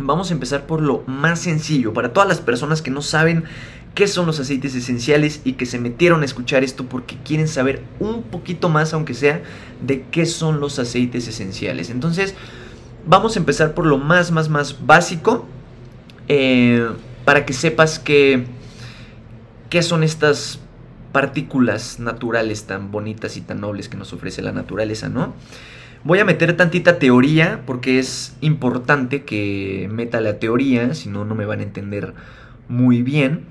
Vamos 0.00 0.32
a 0.32 0.34
empezar 0.34 0.66
por 0.66 0.82
lo 0.82 1.04
más 1.06 1.38
sencillo. 1.38 1.92
Para 1.92 2.12
todas 2.12 2.28
las 2.28 2.40
personas 2.40 2.82
que 2.82 2.90
no 2.90 3.00
saben 3.00 3.44
qué 3.94 4.08
son 4.08 4.26
los 4.26 4.40
aceites 4.40 4.74
esenciales 4.74 5.40
y 5.44 5.52
que 5.52 5.66
se 5.66 5.78
metieron 5.78 6.22
a 6.22 6.24
escuchar 6.24 6.64
esto 6.64 6.86
porque 6.86 7.16
quieren 7.24 7.46
saber 7.46 7.84
un 8.00 8.24
poquito 8.24 8.68
más, 8.68 8.92
aunque 8.92 9.14
sea, 9.14 9.40
de 9.86 10.02
qué 10.10 10.26
son 10.26 10.58
los 10.58 10.80
aceites 10.80 11.28
esenciales. 11.28 11.90
Entonces, 11.90 12.34
vamos 13.06 13.36
a 13.36 13.38
empezar 13.38 13.74
por 13.74 13.86
lo 13.86 13.98
más, 13.98 14.30
más, 14.30 14.48
más 14.48 14.86
básico. 14.86 15.46
Eh, 16.28 16.88
para 17.24 17.44
que 17.44 17.52
sepas 17.52 17.98
que, 17.98 18.44
qué 19.70 19.82
son 19.82 20.02
estas 20.02 20.60
partículas 21.12 22.00
naturales 22.00 22.64
tan 22.64 22.90
bonitas 22.90 23.36
y 23.36 23.42
tan 23.42 23.60
nobles 23.60 23.88
que 23.88 23.96
nos 23.96 24.12
ofrece 24.12 24.42
la 24.42 24.52
naturaleza, 24.52 25.08
¿no? 25.08 25.34
Voy 26.04 26.18
a 26.18 26.24
meter 26.24 26.56
tantita 26.56 26.98
teoría 26.98 27.62
porque 27.64 28.00
es 28.00 28.34
importante 28.40 29.22
que 29.22 29.88
meta 29.92 30.20
la 30.20 30.38
teoría, 30.38 30.94
si 30.94 31.08
no, 31.08 31.24
no 31.24 31.36
me 31.36 31.44
van 31.44 31.60
a 31.60 31.62
entender 31.62 32.14
muy 32.68 33.02
bien. 33.02 33.44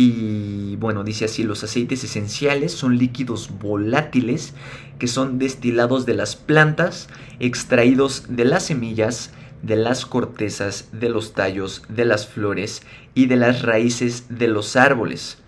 Y 0.00 0.76
bueno, 0.76 1.02
dice 1.02 1.24
así, 1.24 1.42
los 1.42 1.64
aceites 1.64 2.04
esenciales 2.04 2.70
son 2.70 2.98
líquidos 2.98 3.50
volátiles 3.58 4.54
que 5.00 5.08
son 5.08 5.40
destilados 5.40 6.06
de 6.06 6.14
las 6.14 6.36
plantas, 6.36 7.08
extraídos 7.40 8.26
de 8.28 8.44
las 8.44 8.66
semillas, 8.66 9.32
de 9.62 9.74
las 9.74 10.06
cortezas, 10.06 10.88
de 10.92 11.08
los 11.08 11.34
tallos, 11.34 11.82
de 11.88 12.04
las 12.04 12.28
flores 12.28 12.82
y 13.16 13.26
de 13.26 13.34
las 13.34 13.62
raíces 13.62 14.26
de 14.28 14.46
los 14.46 14.76
árboles. 14.76 15.38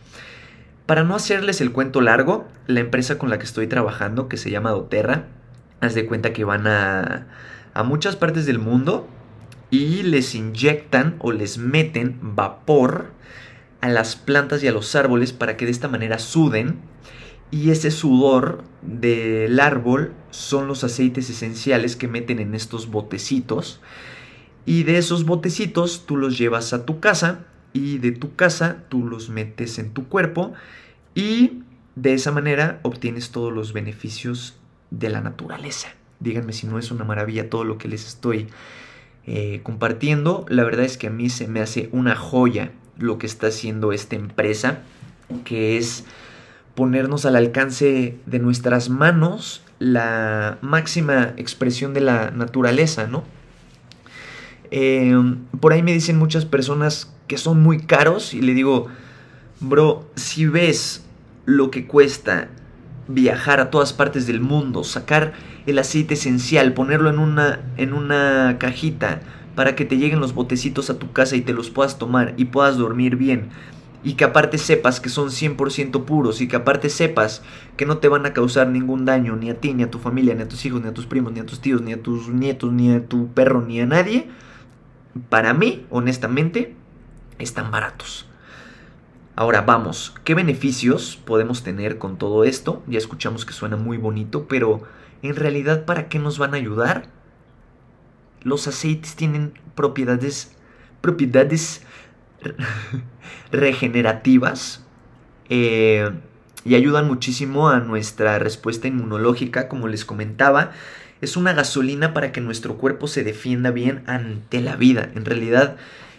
Para 0.85 1.04
no 1.04 1.14
hacerles 1.14 1.61
el 1.61 1.71
cuento 1.71 2.00
largo, 2.00 2.49
la 2.66 2.80
empresa 2.80 3.19
con 3.19 3.30
la 3.30 3.38
que 3.38 3.45
estoy 3.45 3.69
trabajando, 3.69 4.28
que 4.28 4.37
se 4.37 4.50
llama 4.50 4.73
doTERRA, 4.73 5.26
haz 5.80 5.95
de 5.95 6.07
cuenta 6.07 6.33
que 6.33 6.42
van 6.42 6.66
a, 6.66 7.28
a 7.73 7.85
muchas 7.85 8.16
partes 8.16 8.47
del 8.47 8.59
mundo 8.59 9.07
y 9.71 10.02
les 10.02 10.35
inyectan 10.35 11.14
o 11.21 11.30
les 11.30 11.57
meten 11.57 12.19
vapor 12.21 13.12
a 13.80 13.88
las 13.88 14.16
plantas 14.16 14.62
y 14.62 14.68
a 14.68 14.72
los 14.72 14.94
árboles 14.94 15.32
para 15.32 15.56
que 15.56 15.64
de 15.64 15.70
esta 15.70 15.88
manera 15.88 16.18
suden 16.18 16.80
y 17.50 17.70
ese 17.70 17.90
sudor 17.90 18.62
del 18.82 19.58
árbol 19.58 20.12
son 20.30 20.68
los 20.68 20.84
aceites 20.84 21.30
esenciales 21.30 21.96
que 21.96 22.08
meten 22.08 22.38
en 22.38 22.54
estos 22.54 22.90
botecitos 22.90 23.80
y 24.66 24.84
de 24.84 24.99
esos 24.99 25.25
botecitos 25.25 26.04
tú 26.06 26.16
los 26.16 26.38
llevas 26.38 26.72
a 26.72 26.84
tu 26.84 27.00
casa 27.00 27.46
y 27.72 27.99
de 27.99 28.12
tu 28.12 28.34
casa 28.37 28.84
tú 28.88 29.06
los 29.06 29.30
metes 29.30 29.78
en 29.78 29.92
tu 29.92 30.08
cuerpo 30.08 30.52
y 31.14 31.62
de 31.96 32.14
esa 32.14 32.30
manera 32.30 32.80
obtienes 32.82 33.30
todos 33.30 33.52
los 33.52 33.72
beneficios 33.72 34.56
de 34.90 35.08
la 35.08 35.20
naturaleza. 35.20 35.88
Díganme 36.20 36.52
si 36.52 36.66
no 36.66 36.78
es 36.78 36.90
una 36.90 37.04
maravilla 37.04 37.50
todo 37.50 37.64
lo 37.64 37.78
que 37.78 37.88
les 37.88 38.06
estoy 38.06 38.49
eh, 39.26 39.60
compartiendo. 39.62 40.44
La 40.49 40.64
verdad 40.64 40.84
es 40.84 40.99
que 40.99 41.06
a 41.06 41.10
mí 41.10 41.30
se 41.30 41.49
me 41.49 41.60
hace 41.60 41.88
una 41.92 42.14
joya 42.14 42.72
lo 43.00 43.19
que 43.19 43.26
está 43.26 43.49
haciendo 43.49 43.92
esta 43.92 44.14
empresa, 44.14 44.80
que 45.45 45.76
es 45.76 46.04
ponernos 46.75 47.26
al 47.26 47.37
alcance 47.37 48.16
de 48.26 48.38
nuestras 48.38 48.88
manos 48.88 49.62
la 49.78 50.59
máxima 50.61 51.35
expresión 51.37 51.95
de 51.95 52.02
la 52.02 52.30
naturaleza, 52.30 53.07
¿no? 53.07 53.25
Eh, 54.71 55.14
por 55.59 55.73
ahí 55.73 55.83
me 55.83 55.92
dicen 55.92 56.16
muchas 56.19 56.45
personas 56.45 57.12
que 57.26 57.38
son 57.38 57.61
muy 57.61 57.80
caros 57.80 58.35
y 58.35 58.42
le 58.42 58.54
digo, 58.54 58.87
bro, 59.61 60.09
si 60.14 60.47
ves 60.47 61.04
lo 61.45 61.71
que 61.71 61.87
cuesta 61.87 62.49
viajar 63.09 63.61
a 63.61 63.71
todas 63.71 63.92
partes 63.92 64.26
del 64.26 64.40
mundo, 64.40 64.85
sacar 64.85 65.33
el 65.66 65.78
aceite 65.78 66.14
esencial, 66.14 66.73
ponerlo 66.75 67.11
en 67.11 67.19
una, 67.19 67.61
en 67.76 67.92
una 67.92 68.57
cajita 68.59 69.21
para 69.61 69.76
que 69.76 69.85
te 69.85 69.99
lleguen 69.99 70.21
los 70.21 70.33
botecitos 70.33 70.88
a 70.88 70.99
tu 70.99 71.12
casa 71.12 71.37
y 71.37 71.43
te 71.43 71.52
los 71.52 71.69
puedas 71.69 71.99
tomar 71.99 72.33
y 72.38 72.47
puedas 72.47 72.79
dormir 72.79 73.17
bien. 73.17 73.50
Y 74.02 74.14
que 74.14 74.25
aparte 74.25 74.57
sepas 74.57 75.00
que 75.00 75.11
son 75.11 75.29
100% 75.29 76.07
puros 76.07 76.40
y 76.40 76.49
que 76.49 76.57
aparte 76.57 76.88
sepas 76.88 77.43
que 77.76 77.85
no 77.85 77.99
te 77.99 78.09
van 78.09 78.25
a 78.25 78.33
causar 78.33 78.69
ningún 78.69 79.05
daño 79.05 79.37
ni 79.37 79.50
a 79.50 79.61
ti, 79.61 79.75
ni 79.75 79.83
a 79.83 79.90
tu 79.90 79.99
familia, 79.99 80.35
ni 80.35 80.45
a 80.45 80.49
tus 80.49 80.64
hijos, 80.64 80.81
ni 80.81 80.88
a 80.88 80.95
tus 80.95 81.05
primos, 81.05 81.35
ni 81.35 81.40
a 81.40 81.45
tus 81.45 81.61
tíos, 81.61 81.83
ni 81.83 81.93
a 81.93 82.02
tus 82.02 82.29
nietos, 82.29 82.73
ni 82.73 82.90
a 82.90 83.07
tu 83.07 83.29
perro, 83.35 83.61
ni 83.61 83.83
a 83.83 83.85
nadie. 83.85 84.29
Para 85.29 85.52
mí, 85.52 85.85
honestamente, 85.90 86.75
están 87.38 87.71
baratos. 87.71 88.26
Ahora 89.37 89.61
vamos, 89.61 90.14
¿qué 90.25 90.35
beneficios 90.35 91.21
podemos 91.23 91.62
tener 91.62 91.99
con 91.99 92.17
todo 92.17 92.45
esto? 92.45 92.83
Ya 92.87 92.97
escuchamos 92.97 93.45
que 93.45 93.52
suena 93.52 93.76
muy 93.76 93.99
bonito, 93.99 94.49
pero 94.49 94.85
en 95.21 95.37
realidad 95.37 95.85
¿para 95.85 96.09
qué 96.09 96.19
nos 96.19 96.38
van 96.38 96.55
a 96.55 96.57
ayudar? 96.57 97.19
Los 98.42 98.66
aceites 98.66 99.16
tienen 99.16 99.52
propiedades, 99.75 100.52
propiedades 101.00 101.82
regenerativas 103.52 104.85
eh, 105.49 106.11
y 106.64 106.75
ayudan 106.75 107.06
muchísimo 107.06 107.68
a 107.68 107.80
nuestra 107.80 108.38
respuesta 108.38 108.88
inmunológica, 108.88 109.68
como 109.68 109.88
les 109.88 110.04
comentaba. 110.04 110.73
Es 111.20 111.37
una 111.37 111.52
gasolina 111.52 112.14
para 112.14 112.32
que 112.32 112.40
nuestro 112.40 112.76
cuerpo 112.76 113.06
se 113.06 113.25
defienda 113.25 113.70
bien 113.70 114.02
ante 114.06 114.61
la 114.61 114.76
vida. 114.76 115.11
En 115.14 115.25
realidad, 115.25 115.76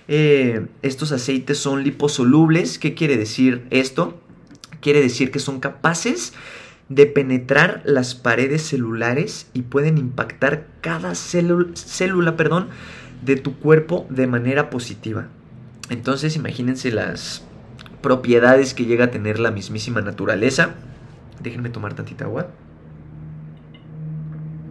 eh, 0.08 0.68
estos 0.82 1.12
aceites 1.12 1.58
son 1.58 1.84
liposolubles. 1.84 2.78
¿Qué 2.78 2.94
quiere 2.94 3.18
decir 3.18 3.66
esto? 3.72 4.22
Quiere 4.80 5.02
decir 5.02 5.32
que 5.32 5.40
son 5.40 5.60
capaces 5.60 6.34
de 6.92 7.06
penetrar 7.06 7.82
las 7.86 8.16
paredes 8.16 8.64
celulares 8.64 9.50
y 9.54 9.62
pueden 9.62 9.98
impactar 9.98 10.68
cada 10.82 11.16
célula 11.16 12.36
perdón, 12.36 12.68
de 13.24 13.38
tu 13.38 13.58
cuerpo 13.58 14.06
de 14.10 14.28
manera 14.28 14.70
positiva. 14.70 15.28
Entonces 15.90 16.36
imagínense 16.36 16.92
las 16.92 17.44
propiedades 18.02 18.74
que 18.74 18.86
llega 18.86 19.06
a 19.06 19.12
tener 19.12 19.40
la 19.40 19.52
mismísima 19.52 20.02
naturaleza. 20.02 20.76
Déjenme 21.42 21.70
tomar 21.70 21.94
tantita 21.94 22.26
agua. 22.26 22.48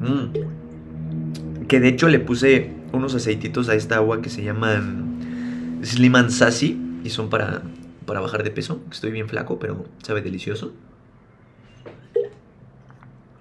Mm. 0.00 1.66
Que 1.68 1.80
de 1.80 1.88
hecho 1.88 2.08
le 2.08 2.18
puse 2.18 2.70
unos 2.92 3.14
aceititos 3.14 3.70
a 3.70 3.74
esta 3.74 3.96
agua 3.96 4.20
que 4.20 4.28
se 4.28 4.42
llaman 4.42 5.80
Slim 5.82 6.16
and 6.16 6.30
Sassy 6.30 6.78
y 7.02 7.08
son 7.08 7.30
para, 7.30 7.62
para 8.04 8.20
bajar 8.20 8.42
de 8.42 8.50
peso. 8.50 8.82
Estoy 8.90 9.10
bien 9.10 9.28
flaco, 9.28 9.58
pero 9.58 9.86
sabe 10.02 10.20
delicioso. 10.20 10.74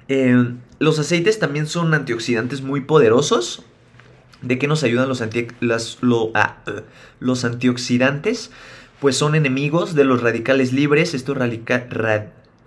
Eh, 0.10 0.56
los 0.80 0.98
aceites 0.98 1.38
también 1.38 1.68
son 1.68 1.94
antioxidantes 1.94 2.62
muy 2.62 2.82
poderosos. 2.82 3.64
¿De 4.42 4.58
qué 4.58 4.68
nos 4.68 4.84
ayudan 4.84 5.08
los, 5.08 5.22
ah, 6.34 6.58
los 7.20 7.46
antioxidantes? 7.46 8.52
Pues 9.00 9.16
son 9.16 9.36
enemigos 9.36 9.96
de 9.96 10.06
los 10.06 10.22
radicales 10.22 10.74
libres. 10.74 11.16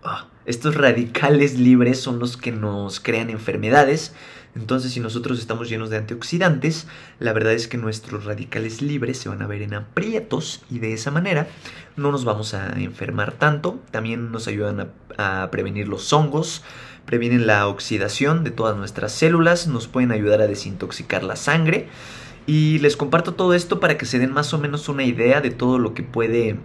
Ah, 0.04 0.28
estos 0.46 0.74
radicales 0.74 1.58
libres 1.58 2.00
son 2.00 2.18
los 2.18 2.36
que 2.36 2.52
nos 2.52 3.00
crean 3.00 3.28
enfermedades. 3.28 4.14
Entonces, 4.54 4.92
si 4.92 5.00
nosotros 5.00 5.38
estamos 5.38 5.70
llenos 5.70 5.88
de 5.88 5.96
antioxidantes, 5.96 6.86
la 7.18 7.32
verdad 7.32 7.54
es 7.54 7.68
que 7.68 7.78
nuestros 7.78 8.26
radicales 8.26 8.82
libres 8.82 9.16
se 9.16 9.30
van 9.30 9.40
a 9.40 9.46
ver 9.46 9.62
en 9.62 9.72
aprietos 9.72 10.62
y 10.70 10.78
de 10.78 10.92
esa 10.92 11.10
manera 11.10 11.48
no 11.96 12.12
nos 12.12 12.26
vamos 12.26 12.52
a 12.52 12.78
enfermar 12.78 13.32
tanto. 13.32 13.80
También 13.90 14.30
nos 14.30 14.48
ayudan 14.48 14.92
a 15.16 15.48
prevenir 15.50 15.88
los 15.88 16.12
hongos, 16.12 16.62
previenen 17.06 17.46
la 17.46 17.66
oxidación 17.68 18.44
de 18.44 18.50
todas 18.50 18.76
nuestras 18.76 19.12
células, 19.12 19.66
nos 19.66 19.88
pueden 19.88 20.12
ayudar 20.12 20.40
a 20.40 20.46
desintoxicar 20.46 21.24
la 21.24 21.36
sangre. 21.36 21.88
Y 22.46 22.78
les 22.80 22.96
comparto 22.96 23.34
todo 23.34 23.54
esto 23.54 23.78
para 23.78 23.96
que 23.96 24.06
se 24.06 24.18
den 24.18 24.32
más 24.32 24.52
o 24.52 24.58
menos 24.58 24.88
una 24.88 25.04
idea 25.04 25.40
de 25.40 25.50
todo 25.50 25.78
lo 25.78 25.94
que 25.94 26.02
puede 26.02 26.56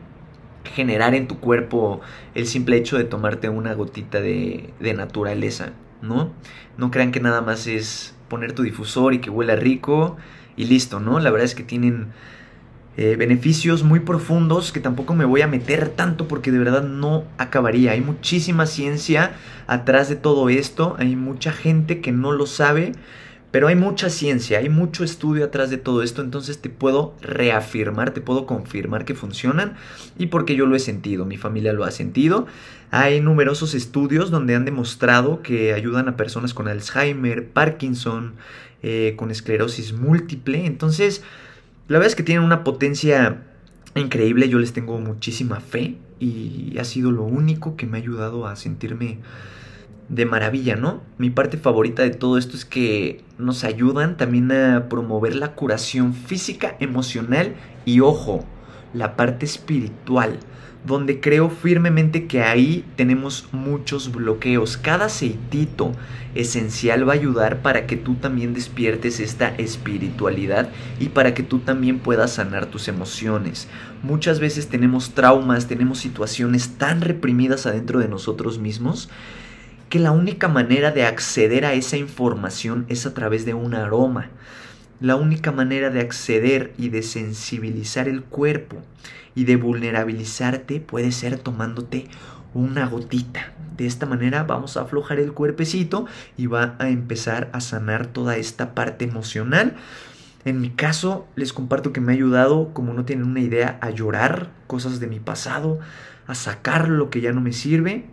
generar 0.74 1.15
en 1.15 1.27
tu 1.27 1.39
cuerpo 1.39 2.01
el 2.36 2.48
simple 2.48 2.77
hecho 2.77 2.98
de 2.98 3.03
tomarte 3.03 3.50
una 3.50 3.74
gotita 3.74 4.20
de, 4.20 4.74
naturaleza, 4.79 5.74
¿no? 6.01 6.32
No 6.77 6.91
crean 6.91 7.12
que 7.12 7.20
nada 7.20 7.41
más 7.41 7.67
es 7.67 8.15
poner 8.27 8.53
tu 8.53 8.63
difusor 8.63 9.13
y 9.13 9.20
que 9.20 9.29
huela 9.29 9.56
rico 9.56 10.17
y 10.56 10.65
listo, 10.65 11.00
¿no? 11.00 11.20
La 11.20 11.29
verdad 11.29 11.46
es 11.46 11.56
que 11.56 11.63
tienen 11.63 12.08
eh, 13.00 13.16
beneficios 13.16 13.84
muy 13.84 14.00
profundos 14.00 14.72
que 14.72 14.80
tampoco 14.80 15.13
me 15.13 15.24
voy 15.24 15.42
a 15.42 15.48
meter 15.48 15.89
tanto 15.89 16.27
porque 16.27 16.51
de 16.51 16.58
verdad 16.58 16.82
no 16.82 17.25
acabaría. 17.38 17.92
Hay 17.92 18.01
muchísima 18.01 18.66
ciencia 18.66 19.36
atrás 19.68 20.10
de 20.10 20.16
todo 20.16 20.50
esto, 20.50 20.96
hay 20.98 21.16
mucha 21.16 21.51
gente 21.51 22.01
que 22.01 22.12
no 22.12 22.32
lo 22.32 22.48
sabe, 22.48 22.94
pero 23.51 23.68
hay 23.68 23.75
mucha 23.75 24.10
ciencia, 24.10 24.58
hay 24.58 24.70
mucho 24.70 25.04
estudio 25.04 25.46
atrás 25.46 25.70
de 25.70 25.77
todo 25.77 26.01
esto, 26.01 26.24
entonces 26.24 26.60
te 26.60 26.70
puedo 26.70 27.13
reafirmar, 27.22 28.16
te 28.16 28.22
puedo 28.22 28.48
confirmar 28.48 29.06
que 29.06 29.13
funcionan 29.13 29.75
y 30.18 30.25
porque 30.27 30.56
yo 30.56 30.66
lo 30.66 30.75
he 30.75 30.80
sentido, 30.80 31.24
mi 31.24 31.38
familia 31.38 31.74
lo 31.74 31.84
ha 31.84 31.92
sentido. 31.92 32.48
Hay 32.89 33.22
numerosos 33.22 33.75
estudios 33.75 34.32
donde 34.32 34.56
han 34.56 34.66
demostrado 34.66 35.44
que 35.44 35.74
ayudan 35.74 36.08
a 36.08 36.18
personas 36.18 36.56
con 36.56 36.68
Alzheimer, 36.68 37.48
Parkinson, 37.48 38.34
eh, 38.82 39.13
con 39.18 39.30
esclerosis 39.30 39.94
múltiple, 39.94 40.66
entonces... 40.66 41.22
La 41.88 42.00
verdad 42.00 42.08
es 42.08 42.15
que 42.15 42.24
tienen 42.24 42.44
una 42.44 42.65
potencia 42.65 43.44
increíble, 43.96 44.50
yo 44.50 44.60
les 44.60 44.74
tengo 44.74 45.00
muchísima 45.00 45.62
fe 45.62 45.96
y 46.20 46.77
ha 46.79 46.84
sido 46.84 47.12
lo 47.12 47.24
único 47.24 47.77
que 47.77 47.86
me 47.86 47.98
ha 47.98 48.01
ayudado 48.01 48.46
a 48.46 48.58
sentirme 48.58 49.20
de 50.10 50.25
maravilla, 50.25 50.75
¿no? 50.75 51.01
Mi 51.17 51.29
parte 51.29 51.58
favorita 51.58 52.03
de 52.03 52.10
todo 52.10 52.38
esto 52.38 52.58
es 52.58 52.65
que 52.65 53.24
nos 53.38 53.63
ayudan 53.63 54.17
también 54.17 54.51
a 54.51 54.89
promover 54.89 55.36
la 55.36 55.53
curación 55.53 56.13
física, 56.13 56.75
emocional 56.79 57.56
y, 57.86 58.01
ojo, 58.01 58.46
la 58.94 59.15
parte 59.15 59.46
espiritual 59.46 60.39
donde 60.86 61.19
creo 61.19 61.50
firmemente 61.50 62.27
que 62.27 62.41
ahí 62.41 62.86
tenemos 62.96 63.48
muchos 63.51 64.12
bloqueos. 64.12 64.77
Cada 64.77 65.05
aceitito 65.05 65.91
esencial 66.36 67.07
va 67.07 67.13
a 67.13 67.15
ayudar 67.15 67.62
para 67.62 67.88
que 67.88 67.98
tú 67.98 68.15
también 68.15 68.53
despiertes 68.53 69.19
esta 69.19 69.50
espiritualidad 69.57 70.69
y 71.00 71.09
para 71.09 71.33
que 71.33 71.44
tú 71.44 71.59
también 71.59 72.00
puedas 72.00 72.33
sanar 72.33 72.68
tus 72.68 72.87
emociones. 72.87 73.68
Muchas 74.03 74.40
veces 74.40 74.68
tenemos 74.68 75.11
traumas, 75.11 75.68
tenemos 75.68 76.00
situaciones 76.00 76.77
tan 76.77 77.01
reprimidas 77.01 77.66
adentro 77.66 78.00
de 78.00 78.07
nosotros 78.07 78.59
mismos 78.59 79.09
que 79.90 80.00
la 80.00 80.11
única 80.11 80.48
manera 80.48 80.92
de 80.92 81.05
acceder 81.05 81.66
a 81.66 81.74
esa 81.74 81.98
información 81.98 82.85
es 82.90 83.05
a 83.05 83.13
través 83.13 83.46
de 83.46 83.53
un 83.53 83.74
aroma. 83.74 84.29
La 85.00 85.16
única 85.16 85.51
manera 85.51 85.92
de 85.92 86.01
acceder 86.01 86.74
y 86.75 86.90
de 86.90 87.03
sensibilizar 87.03 88.07
el 88.07 88.24
cuerpo 88.24 88.77
y 89.36 89.46
de 89.46 89.55
vulnerabilizarte 89.55 90.79
puede 90.79 91.12
ser 91.12 91.38
tomándote 91.38 92.07
una 92.55 92.88
gotita. 92.88 93.53
De 93.77 93.86
esta 93.86 94.07
manera 94.07 94.44
vamos 94.44 94.75
a 94.75 94.81
aflojar 94.81 95.20
el 95.20 95.33
cuerpecito 95.33 96.07
y 96.36 96.48
va 96.48 96.75
a 96.79 96.90
empezar 96.90 97.51
a 97.53 97.62
sanar 97.62 98.07
toda 98.07 98.38
esta 98.38 98.74
parte 98.74 99.05
emocional. 99.05 99.75
En 100.46 100.62
mi 100.62 100.72
caso, 100.72 101.27
les 101.36 101.53
comparto 101.53 101.94
que 101.94 102.01
me 102.01 102.14
ha 102.14 102.16
ayudado, 102.16 102.74
como 102.74 102.94
no 102.94 103.05
tienen 103.05 103.27
una 103.27 103.42
idea, 103.42 103.77
a 103.81 103.92
llorar 103.92 104.50
cosas 104.66 105.00
de 105.00 105.05
mi 105.05 105.20
pasado, 105.20 105.79
a 106.25 106.33
sacar 106.33 106.90
lo 106.90 107.12
que 107.12 107.22
ya 107.22 107.33
no 107.33 107.42
me 107.42 107.53
sirve 107.53 108.05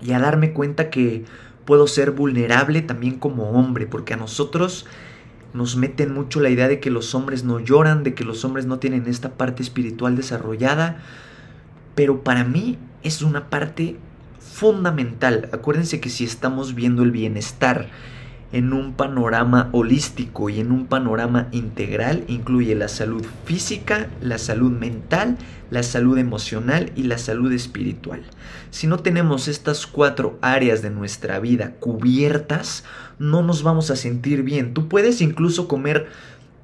y 0.00 0.12
a 0.12 0.20
darme 0.20 0.52
cuenta 0.52 0.90
que 0.90 1.24
puedo 1.64 1.88
ser 1.88 2.12
vulnerable 2.12 2.82
también 2.82 3.18
como 3.18 3.50
hombre, 3.50 3.88
porque 3.88 4.14
a 4.14 4.16
nosotros 4.16 4.86
nos 5.52 5.76
meten 5.76 6.12
mucho 6.12 6.40
la 6.40 6.50
idea 6.50 6.68
de 6.68 6.80
que 6.80 6.90
los 6.90 7.14
hombres 7.14 7.44
no 7.44 7.60
lloran, 7.60 8.02
de 8.02 8.14
que 8.14 8.24
los 8.24 8.44
hombres 8.44 8.66
no 8.66 8.78
tienen 8.78 9.06
esta 9.06 9.30
parte 9.32 9.62
espiritual 9.62 10.16
desarrollada, 10.16 11.02
pero 11.94 12.22
para 12.22 12.44
mí 12.44 12.78
es 13.02 13.22
una 13.22 13.50
parte 13.50 13.96
fundamental. 14.38 15.48
Acuérdense 15.52 16.00
que 16.00 16.08
si 16.08 16.24
estamos 16.24 16.74
viendo 16.74 17.02
el 17.02 17.10
bienestar 17.10 17.88
en 18.52 18.72
un 18.72 18.94
panorama 18.94 19.68
holístico 19.72 20.50
y 20.50 20.60
en 20.60 20.72
un 20.72 20.86
panorama 20.86 21.48
integral, 21.52 22.24
incluye 22.26 22.74
la 22.74 22.88
salud 22.88 23.24
física, 23.44 24.08
la 24.20 24.38
salud 24.38 24.72
mental, 24.72 25.36
la 25.70 25.82
salud 25.82 26.18
emocional 26.18 26.90
y 26.96 27.04
la 27.04 27.18
salud 27.18 27.52
espiritual. 27.52 28.22
Si 28.70 28.86
no 28.86 28.98
tenemos 28.98 29.46
estas 29.46 29.86
cuatro 29.86 30.38
áreas 30.42 30.82
de 30.82 30.90
nuestra 30.90 31.38
vida 31.38 31.74
cubiertas, 31.78 32.84
no 33.18 33.42
nos 33.42 33.62
vamos 33.62 33.90
a 33.90 33.96
sentir 33.96 34.42
bien. 34.42 34.74
Tú 34.74 34.88
puedes 34.88 35.20
incluso 35.20 35.68
comer 35.68 36.08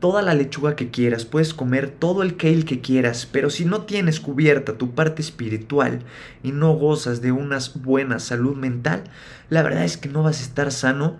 toda 0.00 0.22
la 0.22 0.34
lechuga 0.34 0.76
que 0.76 0.90
quieras, 0.90 1.24
puedes 1.24 1.54
comer 1.54 1.90
todo 1.90 2.22
el 2.22 2.36
kale 2.36 2.64
que 2.64 2.80
quieras, 2.80 3.26
pero 3.30 3.48
si 3.48 3.64
no 3.64 3.82
tienes 3.82 4.20
cubierta 4.20 4.76
tu 4.76 4.94
parte 4.94 5.22
espiritual 5.22 6.00
y 6.42 6.52
no 6.52 6.72
gozas 6.74 7.22
de 7.22 7.32
una 7.32 7.58
buena 7.76 8.18
salud 8.18 8.56
mental, 8.56 9.04
la 9.48 9.62
verdad 9.62 9.84
es 9.84 9.96
que 9.96 10.08
no 10.08 10.22
vas 10.22 10.40
a 10.40 10.44
estar 10.44 10.70
sano 10.70 11.18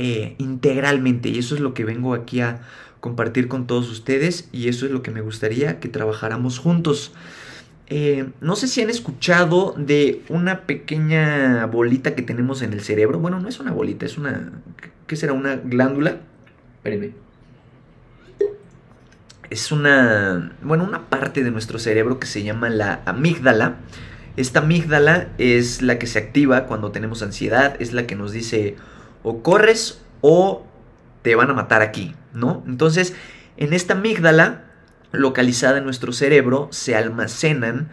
eh, 0.00 0.36
integralmente 0.38 1.28
y 1.28 1.38
eso 1.38 1.56
es 1.56 1.60
lo 1.60 1.74
que 1.74 1.84
vengo 1.84 2.14
aquí 2.14 2.40
a 2.40 2.60
compartir 3.00 3.48
con 3.48 3.66
todos 3.66 3.90
ustedes 3.90 4.48
y 4.52 4.68
eso 4.68 4.86
es 4.86 4.92
lo 4.92 5.02
que 5.02 5.10
me 5.10 5.20
gustaría 5.20 5.80
que 5.80 5.88
trabajáramos 5.88 6.60
juntos. 6.60 7.12
Eh, 7.88 8.28
no 8.40 8.54
sé 8.54 8.68
si 8.68 8.80
han 8.80 8.90
escuchado 8.90 9.74
de 9.76 10.22
una 10.28 10.66
pequeña 10.66 11.66
bolita 11.66 12.14
que 12.14 12.22
tenemos 12.22 12.62
en 12.62 12.74
el 12.74 12.80
cerebro. 12.80 13.18
Bueno, 13.18 13.40
no 13.40 13.48
es 13.48 13.58
una 13.58 13.72
bolita, 13.72 14.06
es 14.06 14.18
una... 14.18 14.52
¿Qué 15.08 15.16
será? 15.16 15.32
Una 15.32 15.56
glándula. 15.56 16.18
Espérenme. 16.76 17.12
Es 19.50 19.72
una... 19.72 20.52
Bueno, 20.62 20.84
una 20.84 21.08
parte 21.08 21.42
de 21.42 21.50
nuestro 21.50 21.80
cerebro 21.80 22.20
que 22.20 22.28
se 22.28 22.44
llama 22.44 22.68
la 22.68 23.02
amígdala. 23.04 23.78
Esta 24.36 24.60
amígdala 24.60 25.30
es 25.38 25.82
la 25.82 25.98
que 25.98 26.06
se 26.06 26.20
activa 26.20 26.66
cuando 26.66 26.92
tenemos 26.92 27.22
ansiedad, 27.22 27.74
es 27.80 27.92
la 27.92 28.06
que 28.06 28.14
nos 28.14 28.30
dice 28.30 28.76
o 29.28 29.42
corres 29.42 30.00
o 30.20 30.64
te 31.22 31.34
van 31.34 31.50
a 31.50 31.54
matar 31.54 31.82
aquí, 31.82 32.14
¿no? 32.32 32.62
Entonces, 32.66 33.14
en 33.56 33.72
esta 33.72 33.94
amígdala 33.94 34.64
localizada 35.12 35.78
en 35.78 35.84
nuestro 35.84 36.12
cerebro 36.12 36.68
se 36.70 36.96
almacenan 36.96 37.90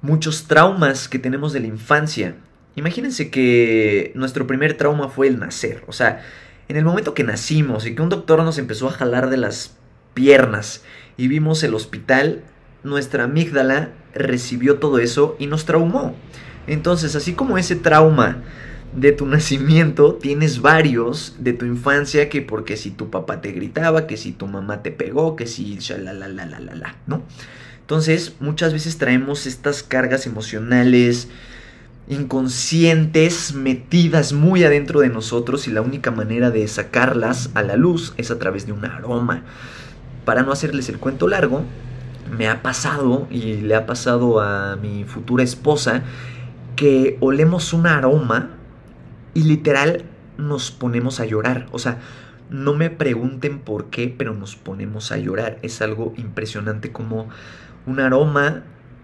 muchos 0.00 0.44
traumas 0.44 1.08
que 1.08 1.18
tenemos 1.18 1.52
de 1.52 1.60
la 1.60 1.66
infancia. 1.68 2.34
Imagínense 2.74 3.30
que 3.30 4.12
nuestro 4.14 4.46
primer 4.46 4.76
trauma 4.76 5.08
fue 5.08 5.28
el 5.28 5.38
nacer. 5.38 5.84
O 5.86 5.92
sea, 5.92 6.22
en 6.68 6.76
el 6.76 6.84
momento 6.84 7.14
que 7.14 7.24
nacimos 7.24 7.86
y 7.86 7.94
que 7.94 8.02
un 8.02 8.08
doctor 8.08 8.42
nos 8.42 8.58
empezó 8.58 8.88
a 8.88 8.92
jalar 8.92 9.30
de 9.30 9.36
las 9.36 9.76
piernas 10.14 10.82
y 11.16 11.28
vimos 11.28 11.62
el 11.62 11.74
hospital, 11.74 12.42
nuestra 12.82 13.24
amígdala 13.24 13.90
recibió 14.14 14.78
todo 14.78 14.98
eso 14.98 15.36
y 15.38 15.46
nos 15.46 15.64
traumó. 15.64 16.16
Entonces, 16.66 17.14
así 17.14 17.34
como 17.34 17.56
ese 17.56 17.76
trauma 17.76 18.42
de 18.96 19.12
tu 19.12 19.26
nacimiento 19.26 20.14
tienes 20.14 20.62
varios 20.62 21.36
de 21.38 21.52
tu 21.52 21.66
infancia 21.66 22.30
que 22.30 22.40
porque 22.40 22.78
si 22.78 22.90
tu 22.90 23.10
papá 23.10 23.42
te 23.42 23.52
gritaba, 23.52 24.06
que 24.06 24.16
si 24.16 24.32
tu 24.32 24.46
mamá 24.46 24.82
te 24.82 24.90
pegó, 24.90 25.36
que 25.36 25.46
si 25.46 25.78
la 25.98 26.14
la 26.14 26.28
la 26.28 26.46
la 26.46 26.60
la 26.60 26.96
¿no? 27.06 27.22
Entonces, 27.80 28.34
muchas 28.40 28.72
veces 28.72 28.98
traemos 28.98 29.46
estas 29.46 29.82
cargas 29.82 30.26
emocionales 30.26 31.28
inconscientes 32.08 33.52
metidas 33.52 34.32
muy 34.32 34.64
adentro 34.64 35.00
de 35.00 35.08
nosotros 35.08 35.68
y 35.68 35.72
la 35.72 35.82
única 35.82 36.10
manera 36.10 36.50
de 36.50 36.66
sacarlas 36.66 37.50
a 37.54 37.62
la 37.62 37.76
luz 37.76 38.14
es 38.16 38.30
a 38.30 38.38
través 38.38 38.66
de 38.66 38.72
un 38.72 38.84
aroma. 38.84 39.42
Para 40.24 40.42
no 40.42 40.52
hacerles 40.52 40.88
el 40.88 40.98
cuento 40.98 41.28
largo, 41.28 41.62
me 42.36 42.48
ha 42.48 42.62
pasado 42.62 43.26
y 43.30 43.56
le 43.56 43.74
ha 43.74 43.86
pasado 43.86 44.40
a 44.40 44.76
mi 44.76 45.04
futura 45.04 45.44
esposa 45.44 46.02
que 46.76 47.18
olemos 47.20 47.72
un 47.72 47.86
aroma 47.86 48.55
y 49.36 49.42
literal 49.42 50.06
nos 50.38 50.70
ponemos 50.70 51.20
a 51.20 51.26
llorar. 51.26 51.66
O 51.70 51.78
sea, 51.78 51.98
no 52.48 52.72
me 52.72 52.88
pregunten 52.88 53.58
por 53.58 53.90
qué, 53.90 54.12
pero 54.16 54.32
nos 54.32 54.56
ponemos 54.56 55.12
a 55.12 55.18
llorar. 55.18 55.58
Es 55.60 55.82
algo 55.82 56.14
impresionante 56.16 56.90
como 56.90 57.28
un 57.84 58.00
aroma, 58.00 58.62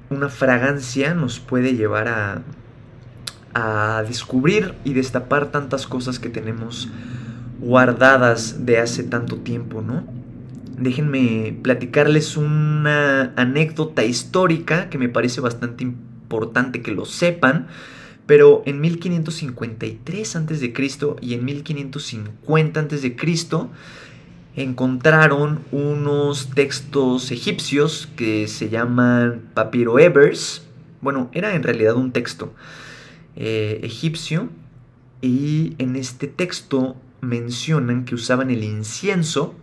una 0.09 0.31
fragancia 0.31 1.13
nos 1.13 1.39
puede 1.39 1.75
llevar 1.75 2.09
a, 2.09 2.43
a 3.53 4.05
descubrir 4.09 4.75
y 4.85 4.95
destapar 4.95 5.53
tantas 5.53 5.87
cosas 5.87 6.19
que 6.19 6.31
tenemos 6.31 6.89
guardadas 7.61 8.65
de 8.65 8.79
hace 8.79 9.03
tanto 9.03 9.37
tiempo, 9.37 9.83
¿no? 9.83 10.03
Déjenme 10.79 11.59
platicarles 11.63 12.39
una 12.39 13.35
anécdota 13.37 14.03
histórica 14.03 14.89
que 14.89 14.97
me 14.97 15.11
parece 15.11 15.43
bastante 15.43 15.85
importante 15.85 16.81
que 16.81 16.93
lo 16.93 17.05
sepan. 17.05 17.69
Pero 18.27 18.63
en 18.67 18.81
1553 18.81 20.37
a.C. 20.37 20.73
y 21.21 21.35
en 21.35 21.45
1550 21.45 22.81
a.C. 22.81 23.17
encontraron 24.55 25.61
unos 25.73 26.51
textos 26.51 27.31
egipcios 27.31 28.09
que 28.17 28.49
se 28.49 28.69
llaman 28.69 29.51
Evers. 29.57 30.63
Bueno, 31.01 31.31
era 31.33 31.55
en 31.55 31.63
realidad 31.63 31.97
un 31.97 32.13
texto 32.13 32.55
eh, 33.35 33.81
egipcio 33.83 34.51
y 35.23 35.75
en 35.79 35.97
este 35.97 36.27
texto 36.27 36.97
mencionan 37.23 38.05
que 38.05 38.15
usaban 38.15 38.51
el 38.51 38.65
incienso, 38.65 39.55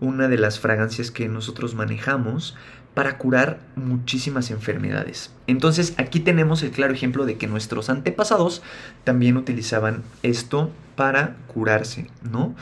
una 0.00 0.28
de 0.28 0.38
las 0.38 0.58
fragancias 0.58 1.10
que 1.10 1.28
nosotros 1.28 1.74
manejamos, 1.74 2.56
para 2.98 3.16
curar 3.16 3.60
muchísimas 3.76 4.50
enfermedades. 4.50 5.32
Entonces 5.46 5.94
aquí 5.98 6.18
tenemos 6.18 6.64
el 6.64 6.72
claro 6.72 6.92
ejemplo 6.92 7.26
de 7.26 7.38
que 7.38 7.46
nuestros 7.46 7.90
antepasados 7.90 8.60
también 9.04 9.36
utilizaban 9.36 10.02
esto 10.24 10.72
para 10.96 11.36
curarse, 11.46 12.08
¿no? 12.28 12.56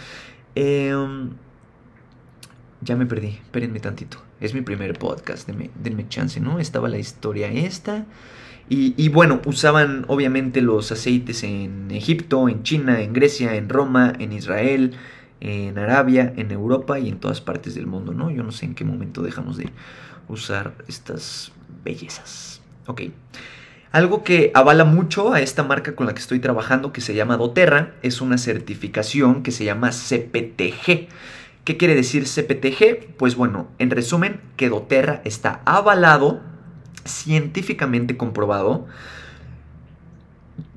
Em, 0.55 1.31
ya 2.83 2.97
me 2.97 3.07
perdí, 3.07 3.29
espérenme 3.29 3.81
tantito. 3.81 4.19
Es 4.39 4.53
mi 4.53 4.61
primer 4.61 4.99
podcast, 4.99 5.47
denme, 5.47 5.71
denme 5.83 6.07
chance, 6.07 6.39
¿no? 6.39 6.61
Estaba 6.61 6.91
la 6.91 6.99
historia 6.99 7.49
esta. 7.51 8.05
Y, 8.69 8.93
y, 8.99 9.09
bueno, 9.09 9.41
usaban 9.47 10.05
obviamente 10.07 10.61
los 10.61 10.93
aceites 10.93 11.45
en 11.45 11.91
Egipto, 11.91 12.51
en 12.51 12.63
China, 12.63 13.01
en 13.01 13.15
Grecia, 13.15 13.55
en 13.55 13.71
Roma, 13.71 14.13
en 14.19 14.35
Israel, 14.35 14.99
en 15.41 15.79
Arabia, 15.79 16.33
en 16.37 16.51
Europa 16.51 16.99
y 16.99 17.09
en 17.09 17.21
todas 17.21 17.41
partes 17.41 17.75
del 17.75 17.87
mundo, 17.87 18.13
¿no? 18.13 18.31
Yo 18.31 18.43
no 18.43 18.53
sé 18.53 18.67
en 18.67 18.75
qué 18.75 18.85
momento 18.85 19.23
dejamos 19.23 19.57
de 19.57 19.71
usar 20.29 20.75
estas 20.89 21.53
bellezas. 21.85 22.61
Algo 23.93 24.25
que 24.25 24.51
avala 24.55 24.85
mucho 24.85 25.33
a 25.33 25.41
esta 25.41 25.63
marca 25.63 25.95
con 25.95 26.07
la 26.07 26.15
que 26.15 26.21
estoy 26.21 26.39
trabajando, 26.39 26.93
que 26.93 27.01
se 27.01 27.15
llama 27.15 27.37
doTERRA, 27.37 27.95
es 28.03 28.21
una 28.21 28.39
certificación 28.39 29.43
que 29.43 29.53
se 29.53 29.65
llama 29.65 29.91
CPTG. 29.91 31.09
¿Qué 31.65 31.77
quiere 31.77 31.95
decir 31.95 32.25
CPTG? 32.27 33.17
Pues 33.17 33.37
bueno, 33.37 33.69
en 33.79 33.91
resumen, 33.91 34.41
que 34.57 34.69
doTERRA 34.69 35.23
está 35.25 35.63
avalado, 35.65 36.43
científicamente 37.05 38.17
comprobado, 38.17 38.87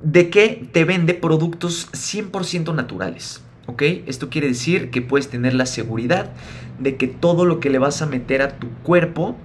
de 0.02 0.30
que 0.30 0.68
te 0.72 0.86
vende 0.86 1.14
productos 1.14 1.90
100% 1.92 2.74
naturales. 2.74 3.44
Esto 3.78 4.30
quiere 4.30 4.48
decir 4.48 4.90
que 4.92 5.02
puedes 5.02 5.30
tener 5.30 5.54
la 5.54 5.66
seguridad 5.66 6.32
de 6.80 6.96
que 6.98 7.08
todo 7.08 7.46
lo 7.46 7.60
que 7.60 7.70
le 7.70 7.80
vas 7.80 8.02
a 8.02 8.06
meter 8.06 8.42
a 8.42 8.58
tu 8.58 8.70
cuerpo 8.84 9.36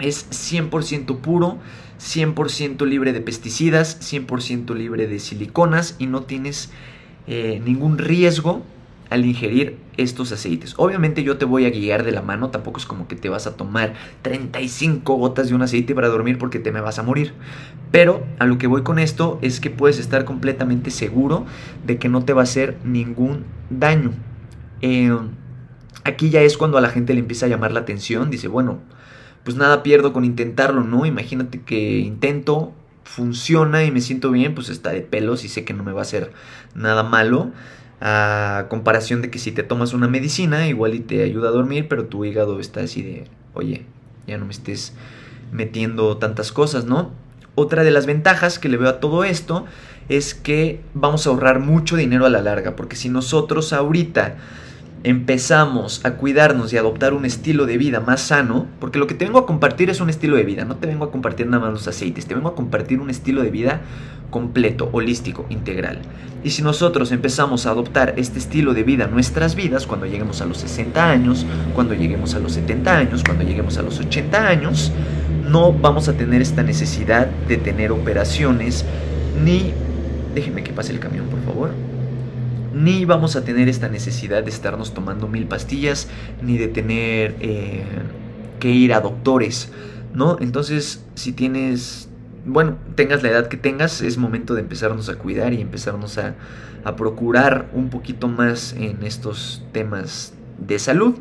es 0.00 0.28
100% 0.30 1.18
puro, 1.18 1.58
100% 2.00 2.86
libre 2.86 3.12
de 3.12 3.20
pesticidas, 3.20 4.00
100% 4.00 4.74
libre 4.74 5.06
de 5.06 5.18
siliconas 5.18 5.96
y 5.98 6.06
no 6.06 6.22
tienes 6.22 6.70
eh, 7.26 7.60
ningún 7.64 7.98
riesgo 7.98 8.62
al 9.10 9.24
ingerir 9.24 9.78
estos 9.96 10.32
aceites. 10.32 10.74
Obviamente 10.76 11.22
yo 11.22 11.38
te 11.38 11.44
voy 11.44 11.64
a 11.64 11.70
guiar 11.70 12.04
de 12.04 12.12
la 12.12 12.22
mano, 12.22 12.50
tampoco 12.50 12.78
es 12.78 12.86
como 12.86 13.08
que 13.08 13.16
te 13.16 13.28
vas 13.28 13.46
a 13.46 13.56
tomar 13.56 13.94
35 14.22 15.14
gotas 15.14 15.48
de 15.48 15.54
un 15.54 15.62
aceite 15.62 15.94
para 15.94 16.08
dormir 16.08 16.38
porque 16.38 16.58
te 16.58 16.72
me 16.72 16.80
vas 16.80 16.98
a 16.98 17.02
morir. 17.02 17.32
Pero 17.90 18.24
a 18.38 18.46
lo 18.46 18.58
que 18.58 18.66
voy 18.66 18.82
con 18.82 18.98
esto 18.98 19.38
es 19.42 19.60
que 19.60 19.70
puedes 19.70 19.98
estar 19.98 20.24
completamente 20.24 20.90
seguro 20.90 21.46
de 21.86 21.98
que 21.98 22.08
no 22.08 22.24
te 22.24 22.32
va 22.32 22.42
a 22.42 22.44
hacer 22.44 22.76
ningún 22.84 23.44
daño. 23.70 24.12
Eh, 24.82 25.16
aquí 26.04 26.30
ya 26.30 26.42
es 26.42 26.56
cuando 26.56 26.78
a 26.78 26.80
la 26.80 26.90
gente 26.90 27.14
le 27.14 27.20
empieza 27.20 27.46
a 27.46 27.48
llamar 27.48 27.72
la 27.72 27.80
atención, 27.80 28.30
dice, 28.30 28.48
bueno, 28.48 28.78
pues 29.42 29.56
nada 29.56 29.82
pierdo 29.82 30.12
con 30.12 30.24
intentarlo, 30.24 30.84
¿no? 30.84 31.06
Imagínate 31.06 31.62
que 31.62 31.98
intento, 31.98 32.74
funciona 33.04 33.84
y 33.84 33.90
me 33.90 34.02
siento 34.02 34.30
bien, 34.30 34.54
pues 34.54 34.68
está 34.68 34.90
de 34.90 35.00
pelos 35.00 35.44
y 35.44 35.48
sé 35.48 35.64
que 35.64 35.72
no 35.72 35.82
me 35.82 35.92
va 35.92 36.00
a 36.00 36.02
hacer 36.02 36.32
nada 36.74 37.02
malo 37.02 37.52
a 38.00 38.66
comparación 38.68 39.22
de 39.22 39.30
que 39.30 39.38
si 39.38 39.52
te 39.52 39.62
tomas 39.62 39.92
una 39.92 40.08
medicina, 40.08 40.68
igual 40.68 40.94
y 40.94 41.00
te 41.00 41.22
ayuda 41.22 41.48
a 41.48 41.52
dormir, 41.52 41.88
pero 41.88 42.06
tu 42.06 42.24
hígado 42.24 42.60
está 42.60 42.80
así 42.80 43.02
de, 43.02 43.24
oye, 43.54 43.84
ya 44.26 44.38
no 44.38 44.44
me 44.44 44.52
estés 44.52 44.94
metiendo 45.52 46.16
tantas 46.18 46.52
cosas, 46.52 46.84
¿no? 46.84 47.10
Otra 47.54 47.82
de 47.82 47.90
las 47.90 48.06
ventajas 48.06 48.58
que 48.58 48.68
le 48.68 48.76
veo 48.76 48.88
a 48.88 49.00
todo 49.00 49.24
esto 49.24 49.66
es 50.08 50.34
que 50.34 50.80
vamos 50.94 51.26
a 51.26 51.30
ahorrar 51.30 51.58
mucho 51.58 51.96
dinero 51.96 52.24
a 52.24 52.30
la 52.30 52.40
larga, 52.40 52.76
porque 52.76 52.96
si 52.96 53.08
nosotros 53.08 53.72
ahorita 53.72 54.36
empezamos 55.04 56.04
a 56.04 56.14
cuidarnos 56.14 56.72
y 56.72 56.76
adoptar 56.76 57.14
un 57.14 57.24
estilo 57.24 57.66
de 57.66 57.78
vida 57.78 58.00
más 58.00 58.20
sano, 58.20 58.66
porque 58.80 58.98
lo 58.98 59.06
que 59.06 59.14
te 59.14 59.24
vengo 59.24 59.38
a 59.38 59.46
compartir 59.46 59.90
es 59.90 60.00
un 60.00 60.10
estilo 60.10 60.36
de 60.36 60.42
vida, 60.42 60.64
no 60.64 60.76
te 60.76 60.86
vengo 60.86 61.04
a 61.04 61.10
compartir 61.10 61.46
nada 61.46 61.64
más 61.64 61.72
los 61.72 61.88
aceites, 61.88 62.26
te 62.26 62.34
vengo 62.34 62.48
a 62.48 62.54
compartir 62.54 63.00
un 63.00 63.10
estilo 63.10 63.42
de 63.42 63.50
vida 63.50 63.80
completo, 64.30 64.90
holístico, 64.92 65.46
integral. 65.48 66.00
Y 66.44 66.50
si 66.50 66.62
nosotros 66.62 67.12
empezamos 67.12 67.66
a 67.66 67.70
adoptar 67.70 68.14
este 68.16 68.38
estilo 68.38 68.74
de 68.74 68.82
vida 68.82 69.04
en 69.04 69.12
nuestras 69.12 69.54
vidas, 69.54 69.86
cuando 69.86 70.06
lleguemos 70.06 70.40
a 70.40 70.46
los 70.46 70.58
60 70.58 71.10
años, 71.10 71.46
cuando 71.74 71.94
lleguemos 71.94 72.34
a 72.34 72.40
los 72.40 72.52
70 72.52 72.96
años, 72.96 73.22
cuando 73.24 73.44
lleguemos 73.44 73.78
a 73.78 73.82
los 73.82 73.98
80 73.98 74.48
años, 74.48 74.92
no 75.48 75.72
vamos 75.72 76.08
a 76.08 76.12
tener 76.14 76.42
esta 76.42 76.62
necesidad 76.62 77.26
de 77.26 77.56
tener 77.56 77.92
operaciones, 77.92 78.84
ni... 79.42 79.72
Déjenme 80.34 80.62
que 80.62 80.72
pase 80.72 80.92
el 80.92 81.00
camión, 81.00 81.26
por 81.26 81.40
favor 81.42 81.87
ni 82.82 83.04
vamos 83.04 83.36
a 83.36 83.44
tener 83.44 83.68
esta 83.68 83.88
necesidad 83.88 84.42
de 84.42 84.50
estarnos 84.50 84.94
tomando 84.94 85.28
mil 85.28 85.46
pastillas, 85.46 86.08
ni 86.42 86.58
de 86.58 86.68
tener 86.68 87.36
eh, 87.40 87.84
que 88.60 88.70
ir 88.70 88.92
a 88.94 89.00
doctores, 89.00 89.70
¿no? 90.14 90.36
Entonces, 90.40 91.04
si 91.14 91.32
tienes, 91.32 92.08
bueno, 92.46 92.76
tengas 92.94 93.22
la 93.22 93.30
edad 93.30 93.48
que 93.48 93.56
tengas, 93.56 94.00
es 94.00 94.16
momento 94.16 94.54
de 94.54 94.60
empezarnos 94.60 95.08
a 95.08 95.16
cuidar 95.16 95.52
y 95.52 95.60
empezarnos 95.60 96.18
a, 96.18 96.34
a 96.84 96.96
procurar 96.96 97.68
un 97.72 97.90
poquito 97.90 98.28
más 98.28 98.72
en 98.74 99.02
estos 99.02 99.62
temas 99.72 100.34
de 100.58 100.78
salud. 100.78 101.14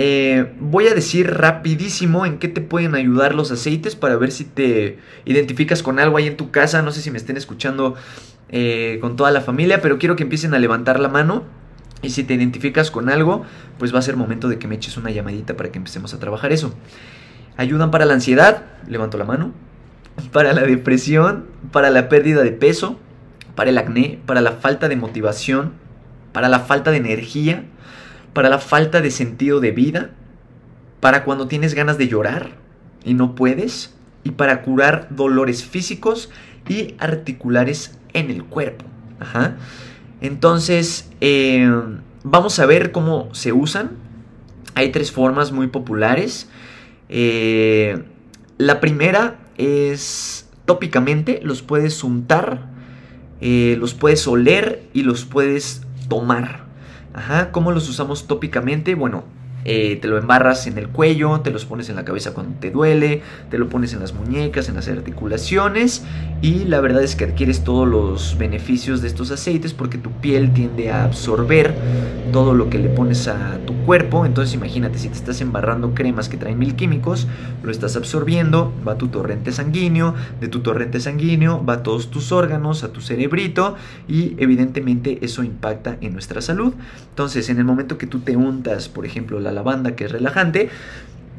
Eh, 0.00 0.54
voy 0.60 0.86
a 0.86 0.94
decir 0.94 1.28
rapidísimo 1.28 2.24
en 2.24 2.38
qué 2.38 2.46
te 2.46 2.60
pueden 2.60 2.94
ayudar 2.94 3.34
los 3.34 3.50
aceites 3.50 3.96
para 3.96 4.16
ver 4.16 4.30
si 4.30 4.44
te 4.44 5.00
identificas 5.24 5.82
con 5.82 5.98
algo 5.98 6.16
ahí 6.16 6.28
en 6.28 6.36
tu 6.36 6.52
casa. 6.52 6.82
No 6.82 6.92
sé 6.92 7.02
si 7.02 7.10
me 7.10 7.18
estén 7.18 7.36
escuchando 7.36 7.96
eh, 8.48 8.98
con 9.00 9.16
toda 9.16 9.32
la 9.32 9.40
familia, 9.40 9.82
pero 9.82 9.98
quiero 9.98 10.14
que 10.14 10.22
empiecen 10.22 10.54
a 10.54 10.60
levantar 10.60 11.00
la 11.00 11.08
mano. 11.08 11.42
Y 12.00 12.10
si 12.10 12.22
te 12.22 12.34
identificas 12.34 12.92
con 12.92 13.08
algo, 13.08 13.42
pues 13.80 13.92
va 13.92 13.98
a 13.98 14.02
ser 14.02 14.16
momento 14.16 14.48
de 14.48 14.60
que 14.60 14.68
me 14.68 14.76
eches 14.76 14.96
una 14.96 15.10
llamadita 15.10 15.56
para 15.56 15.72
que 15.72 15.78
empecemos 15.78 16.14
a 16.14 16.20
trabajar 16.20 16.52
eso. 16.52 16.72
Ayudan 17.56 17.90
para 17.90 18.04
la 18.04 18.14
ansiedad, 18.14 18.66
levanto 18.86 19.18
la 19.18 19.24
mano. 19.24 19.52
Para 20.32 20.52
la 20.52 20.62
depresión, 20.62 21.46
para 21.72 21.90
la 21.90 22.08
pérdida 22.08 22.44
de 22.44 22.52
peso, 22.52 23.00
para 23.56 23.70
el 23.70 23.78
acné, 23.78 24.20
para 24.26 24.42
la 24.42 24.52
falta 24.52 24.88
de 24.88 24.94
motivación, 24.94 25.72
para 26.32 26.48
la 26.48 26.60
falta 26.60 26.92
de 26.92 26.98
energía, 26.98 27.64
para 28.32 28.48
la 28.48 28.58
falta 28.58 29.00
de 29.00 29.10
sentido 29.10 29.60
de 29.60 29.72
vida, 29.72 30.10
para 31.00 31.24
cuando 31.24 31.48
tienes 31.48 31.74
ganas 31.74 31.98
de 31.98 32.08
llorar 32.08 32.50
y 33.04 33.14
no 33.14 33.34
puedes, 33.34 33.94
y 34.24 34.32
para 34.32 34.62
curar 34.62 35.08
dolores 35.10 35.64
físicos 35.64 36.30
y 36.68 36.94
articulares 36.98 37.98
en 38.12 38.30
el 38.30 38.44
cuerpo. 38.44 38.84
Entonces, 40.20 41.10
eh, 41.20 41.70
vamos 42.24 42.58
a 42.58 42.66
ver 42.66 42.92
cómo 42.92 43.28
se 43.34 43.52
usan. 43.52 43.92
Hay 44.74 44.92
tres 44.92 45.12
formas 45.12 45.52
muy 45.52 45.68
populares. 45.68 46.48
Eh, 47.08 48.02
la 48.58 48.80
primera 48.80 49.38
es 49.56 50.48
tópicamente, 50.66 51.40
los 51.42 51.62
puedes 51.62 52.04
untar, 52.04 52.66
eh, 53.40 53.76
los 53.78 53.94
puedes 53.94 54.26
oler 54.26 54.82
y 54.92 55.02
los 55.02 55.24
puedes 55.24 55.82
tomar. 56.08 56.67
Ajá, 57.12 57.52
¿cómo 57.52 57.72
los 57.72 57.88
usamos 57.88 58.26
tópicamente? 58.26 58.94
Bueno, 58.94 59.24
eh, 59.64 59.96
te 59.96 60.08
lo 60.08 60.18
embarras 60.18 60.66
en 60.66 60.78
el 60.78 60.88
cuello, 60.88 61.40
te 61.40 61.50
los 61.50 61.64
pones 61.64 61.88
en 61.88 61.96
la 61.96 62.04
cabeza 62.04 62.32
cuando 62.32 62.58
te 62.58 62.70
duele, 62.70 63.22
te 63.50 63.58
lo 63.58 63.68
pones 63.68 63.92
en 63.92 64.00
las 64.00 64.14
muñecas, 64.14 64.68
en 64.68 64.76
las 64.76 64.88
articulaciones 64.88 66.04
y 66.40 66.64
la 66.64 66.80
verdad 66.80 67.02
es 67.02 67.16
que 67.16 67.24
adquieres 67.24 67.64
todos 67.64 67.86
los 67.88 68.38
beneficios 68.38 69.02
de 69.02 69.08
estos 69.08 69.30
aceites 69.30 69.74
porque 69.74 69.98
tu 69.98 70.12
piel 70.12 70.52
tiende 70.52 70.90
a 70.90 71.04
absorber 71.04 71.74
todo 72.32 72.54
lo 72.54 72.70
que 72.70 72.78
le 72.78 72.88
pones 72.88 73.26
a 73.26 73.58
tu 73.66 73.74
cuerpo. 73.84 74.24
Entonces 74.24 74.54
imagínate, 74.54 74.98
si 74.98 75.08
te 75.08 75.14
estás 75.14 75.40
embarrando 75.40 75.94
cremas 75.94 76.28
que 76.28 76.36
traen 76.36 76.58
mil 76.58 76.76
químicos, 76.76 77.26
lo 77.62 77.70
estás 77.70 77.96
absorbiendo, 77.96 78.72
va 78.86 78.92
a 78.92 78.98
tu 78.98 79.08
torrente 79.08 79.50
sanguíneo, 79.50 80.14
de 80.40 80.48
tu 80.48 80.60
torrente 80.60 81.00
sanguíneo 81.00 81.64
va 81.64 81.74
a 81.74 81.82
todos 81.82 82.10
tus 82.10 82.32
órganos, 82.32 82.84
a 82.84 82.92
tu 82.92 83.00
cerebrito 83.00 83.76
y 84.06 84.34
evidentemente 84.38 85.18
eso 85.22 85.42
impacta 85.42 85.96
en 86.00 86.12
nuestra 86.12 86.40
salud. 86.40 86.74
Entonces 87.10 87.48
en 87.48 87.58
el 87.58 87.64
momento 87.64 87.98
que 87.98 88.06
tú 88.06 88.20
te 88.20 88.36
untas, 88.36 88.88
por 88.88 89.06
ejemplo, 89.06 89.40
la 89.48 89.62
lavanda 89.62 89.96
que 89.96 90.04
es 90.04 90.12
relajante, 90.12 90.68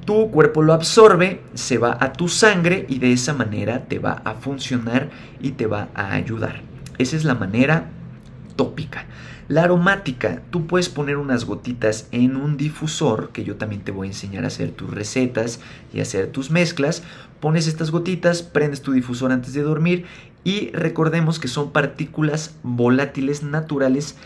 tu 0.05 0.31
cuerpo 0.31 0.63
lo 0.63 0.73
absorbe, 0.73 1.41
se 1.53 1.77
va 1.77 1.95
a 1.99 2.13
tu 2.13 2.27
sangre 2.27 2.85
y 2.89 2.97
de 2.97 3.13
esa 3.13 3.33
manera 3.33 3.85
te 3.85 3.99
va 3.99 4.21
a 4.25 4.33
funcionar 4.33 5.09
y 5.39 5.51
te 5.51 5.67
va 5.67 5.89
a 5.93 6.13
ayudar. 6.13 6.61
Esa 6.97 7.15
es 7.15 7.25
la 7.25 7.35
manera 7.35 7.89
tópica. 8.55 9.05
La 9.49 9.63
aromática, 9.63 10.41
tú 10.51 10.67
puedes 10.67 10.89
poner 10.89 11.17
unas 11.17 11.45
gotitas 11.45 12.07
en 12.11 12.35
un 12.35 12.57
difusor, 12.57 13.29
que 13.31 13.43
yo 13.43 13.55
también 13.55 13.83
te 13.83 13.91
voy 13.91 14.07
a 14.07 14.11
enseñar 14.11 14.43
a 14.43 14.47
hacer 14.47 14.71
tus 14.71 14.89
recetas 14.91 15.59
y 15.93 16.01
hacer 16.01 16.31
tus 16.31 16.51
mezclas. 16.51 17.03
Pones 17.39 17.67
estas 17.67 17.89
gotitas, 17.91 18.41
prendes 18.43 18.81
tu 18.81 18.91
difusor 18.91 19.31
antes 19.31 19.53
de 19.53 19.61
dormir 19.61 20.05
y 20.43 20.71
recordemos 20.71 21.39
que 21.39 21.47
son 21.47 21.71
partículas 21.71 22.55
volátiles 22.63 23.43
naturales 23.43 24.17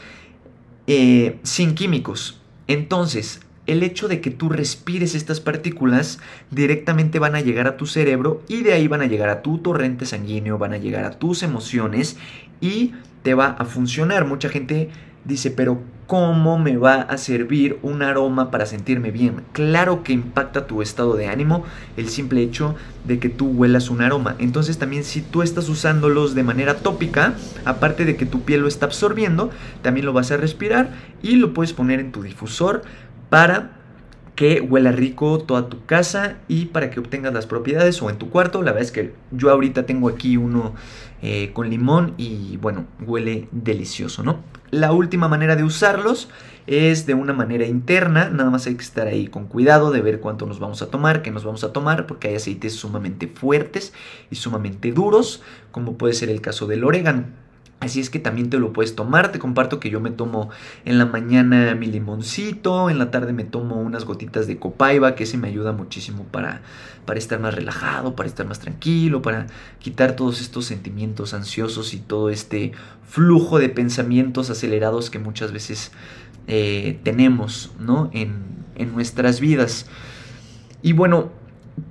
eh, 0.87 1.39
sin 1.43 1.75
químicos. 1.75 2.39
Entonces, 2.67 3.41
el 3.65 3.83
hecho 3.83 4.07
de 4.07 4.21
que 4.21 4.31
tú 4.31 4.49
respires 4.49 5.15
estas 5.15 5.39
partículas 5.39 6.19
directamente 6.51 7.19
van 7.19 7.35
a 7.35 7.41
llegar 7.41 7.67
a 7.67 7.77
tu 7.77 7.85
cerebro 7.85 8.41
y 8.47 8.63
de 8.63 8.73
ahí 8.73 8.87
van 8.87 9.01
a 9.01 9.07
llegar 9.07 9.29
a 9.29 9.41
tu 9.41 9.59
torrente 9.59 10.05
sanguíneo, 10.05 10.57
van 10.57 10.73
a 10.73 10.77
llegar 10.77 11.05
a 11.05 11.11
tus 11.11 11.43
emociones 11.43 12.17
y 12.59 12.93
te 13.23 13.33
va 13.33 13.47
a 13.47 13.65
funcionar. 13.65 14.25
Mucha 14.25 14.49
gente 14.49 14.89
dice, 15.25 15.49
pero 15.51 15.81
¿cómo 16.07 16.59
me 16.59 16.75
va 16.75 16.95
a 16.95 17.17
servir 17.17 17.79
un 17.81 18.01
aroma 18.01 18.51
para 18.51 18.65
sentirme 18.65 19.11
bien? 19.11 19.43
Claro 19.53 20.03
que 20.03 20.11
impacta 20.11 20.67
tu 20.67 20.81
estado 20.81 21.15
de 21.15 21.27
ánimo 21.27 21.63
el 21.95 22.09
simple 22.09 22.41
hecho 22.41 22.75
de 23.05 23.19
que 23.19 23.29
tú 23.29 23.47
huelas 23.47 23.89
un 23.89 24.01
aroma. 24.01 24.35
Entonces 24.39 24.77
también 24.77 25.05
si 25.05 25.21
tú 25.21 25.41
estás 25.41 25.69
usándolos 25.69 26.35
de 26.35 26.43
manera 26.43 26.75
tópica, 26.75 27.35
aparte 27.63 28.03
de 28.03 28.17
que 28.17 28.25
tu 28.25 28.41
piel 28.41 28.61
lo 28.61 28.67
está 28.67 28.85
absorbiendo, 28.87 29.49
también 29.81 30.05
lo 30.05 30.11
vas 30.11 30.31
a 30.31 30.37
respirar 30.37 30.91
y 31.21 31.37
lo 31.37 31.53
puedes 31.53 31.71
poner 31.71 32.01
en 32.01 32.11
tu 32.11 32.21
difusor 32.21 32.83
para 33.33 33.71
que 34.35 34.61
huela 34.61 34.91
rico 34.91 35.39
toda 35.39 35.67
tu 35.67 35.87
casa 35.87 36.37
y 36.47 36.65
para 36.65 36.91
que 36.91 36.99
obtengas 36.99 37.33
las 37.33 37.47
propiedades 37.47 37.99
o 38.03 38.11
en 38.11 38.19
tu 38.19 38.29
cuarto. 38.29 38.61
La 38.61 38.73
verdad 38.73 38.83
es 38.83 38.91
que 38.91 39.15
yo 39.31 39.49
ahorita 39.49 39.87
tengo 39.87 40.07
aquí 40.07 40.37
uno 40.37 40.75
eh, 41.23 41.49
con 41.51 41.67
limón 41.71 42.13
y 42.17 42.57
bueno, 42.57 42.85
huele 43.03 43.47
delicioso, 43.51 44.21
¿no? 44.21 44.41
La 44.69 44.91
última 44.91 45.27
manera 45.27 45.55
de 45.55 45.63
usarlos 45.63 46.29
es 46.67 47.07
de 47.07 47.15
una 47.15 47.33
manera 47.33 47.65
interna, 47.65 48.29
nada 48.29 48.51
más 48.51 48.67
hay 48.67 48.75
que 48.75 48.83
estar 48.83 49.07
ahí 49.07 49.25
con 49.25 49.47
cuidado 49.47 49.89
de 49.89 50.01
ver 50.01 50.19
cuánto 50.19 50.45
nos 50.45 50.59
vamos 50.59 50.83
a 50.83 50.91
tomar, 50.91 51.23
qué 51.23 51.31
nos 51.31 51.43
vamos 51.43 51.63
a 51.63 51.73
tomar, 51.73 52.05
porque 52.05 52.27
hay 52.27 52.35
aceites 52.35 52.75
sumamente 52.75 53.25
fuertes 53.25 53.93
y 54.29 54.35
sumamente 54.35 54.91
duros, 54.91 55.41
como 55.71 55.97
puede 55.97 56.13
ser 56.13 56.29
el 56.29 56.39
caso 56.39 56.67
del 56.67 56.83
orégano. 56.83 57.25
Así 57.83 57.99
es 57.99 58.09
que 58.09 58.19
también 58.19 58.49
te 58.49 58.59
lo 58.59 58.71
puedes 58.71 58.95
tomar. 58.95 59.33
Te 59.33 59.39
comparto 59.39 59.81
que 59.81 59.89
yo 59.89 59.99
me 59.99 60.09
tomo 60.09 60.49
en 60.85 60.97
la 60.97 61.05
mañana 61.05 61.75
mi 61.75 61.87
limoncito, 61.87 62.89
en 62.89 62.97
la 62.97 63.11
tarde 63.11 63.33
me 63.33 63.43
tomo 63.43 63.75
unas 63.75 64.05
gotitas 64.05 64.47
de 64.47 64.57
copaiba, 64.57 65.15
que 65.15 65.25
ese 65.25 65.37
me 65.37 65.49
ayuda 65.49 65.73
muchísimo 65.73 66.23
para, 66.31 66.61
para 67.05 67.19
estar 67.19 67.41
más 67.41 67.53
relajado, 67.53 68.15
para 68.15 68.29
estar 68.29 68.47
más 68.47 68.59
tranquilo, 68.59 69.21
para 69.21 69.47
quitar 69.79 70.15
todos 70.15 70.39
estos 70.39 70.63
sentimientos 70.65 71.33
ansiosos 71.33 71.93
y 71.93 71.99
todo 71.99 72.29
este 72.29 72.71
flujo 73.05 73.59
de 73.59 73.67
pensamientos 73.67 74.49
acelerados 74.49 75.09
que 75.09 75.19
muchas 75.19 75.51
veces 75.51 75.91
eh, 76.47 76.99
tenemos 77.03 77.71
¿no? 77.79 78.09
en, 78.13 78.43
en 78.75 78.93
nuestras 78.93 79.41
vidas. 79.41 79.87
Y 80.81 80.93
bueno, 80.93 81.31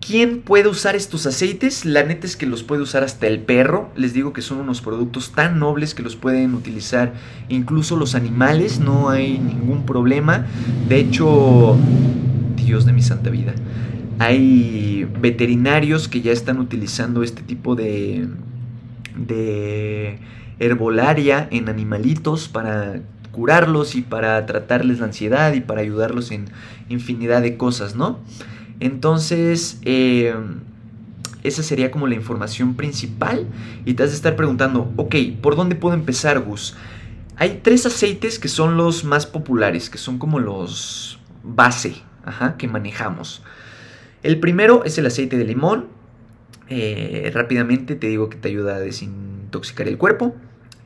¿Quién 0.01 0.43
puede 0.43 0.69
usar 0.69 0.95
estos 0.95 1.27
aceites? 1.27 1.85
La 1.85 2.05
neta 2.05 2.27
es 2.27 2.37
que 2.37 2.47
los 2.47 2.63
puede 2.63 2.83
usar 2.83 3.03
hasta 3.03 3.27
el 3.27 3.41
perro. 3.41 3.91
Les 3.97 4.13
digo 4.13 4.33
que 4.33 4.41
son 4.41 4.59
unos 4.59 4.81
productos 4.81 5.33
tan 5.33 5.59
nobles 5.59 5.95
que 5.95 6.03
los 6.03 6.15
pueden 6.15 6.55
utilizar 6.55 7.15
incluso 7.49 7.97
los 7.97 8.15
animales. 8.15 8.79
No 8.79 9.11
hay 9.11 9.39
ningún 9.39 9.85
problema. 9.85 10.47
De 10.89 10.99
hecho, 10.99 11.77
Dios 12.57 12.87
de 12.87 12.93
mi 12.93 13.03
santa 13.03 13.31
vida. 13.31 13.55
Hay 14.21 15.09
veterinarios 15.21 16.07
que 16.07 16.21
ya 16.21 16.31
están 16.31 16.59
utilizando 16.59 17.25
este 17.25 17.43
tipo 17.43 17.75
de, 17.75 18.29
de 19.17 20.19
herbolaria 20.61 21.49
en 21.51 21.69
animalitos 21.69 22.49
para 22.49 23.01
curarlos 23.33 23.97
y 23.97 24.03
para 24.03 24.47
tratarles 24.47 25.01
la 25.01 25.07
ansiedad 25.07 25.53
y 25.55 25.61
para 25.61 25.81
ayudarlos 25.81 26.31
en 26.31 26.45
infinidad 26.89 27.43
de 27.43 27.57
cosas, 27.57 27.97
¿no? 27.97 28.21
Entonces, 28.83 29.79
eh, 29.85 30.35
esa 31.45 31.63
sería 31.63 31.93
como 31.93 32.09
la 32.09 32.17
información 32.17 32.75
principal. 32.75 33.47
Y 33.85 33.95
te 33.95 34.03
has 34.03 34.11
de 34.11 34.17
estar 34.17 34.35
preguntando, 34.35 34.93
ok, 34.97 35.15
¿por 35.41 35.55
dónde 35.55 35.77
puedo 35.77 35.95
empezar, 35.95 36.41
Gus? 36.41 36.75
Hay 37.37 37.61
tres 37.63 37.87
aceites 37.87 38.41
que 38.41 38.49
son 38.49 38.77
los 38.77 39.05
más 39.05 39.27
populares, 39.27 39.89
que 39.89 39.99
son 39.99 40.19
como 40.19 40.41
los 40.41 41.21
base 41.45 41.95
que 42.59 42.67
manejamos. 42.67 43.43
El 44.25 44.41
primero 44.41 44.85
es 44.85 44.99
el 44.99 45.07
aceite 45.07 45.39
de 45.39 45.45
limón. 45.45 45.87
Eh, 46.69 47.31
rápidamente 47.33 47.95
te 47.95 48.09
digo 48.09 48.29
que 48.29 48.37
te 48.37 48.49
ayuda 48.49 48.77
a 48.77 48.81
desintoxicar 48.81 49.87
el 49.87 49.97
cuerpo 49.97 50.35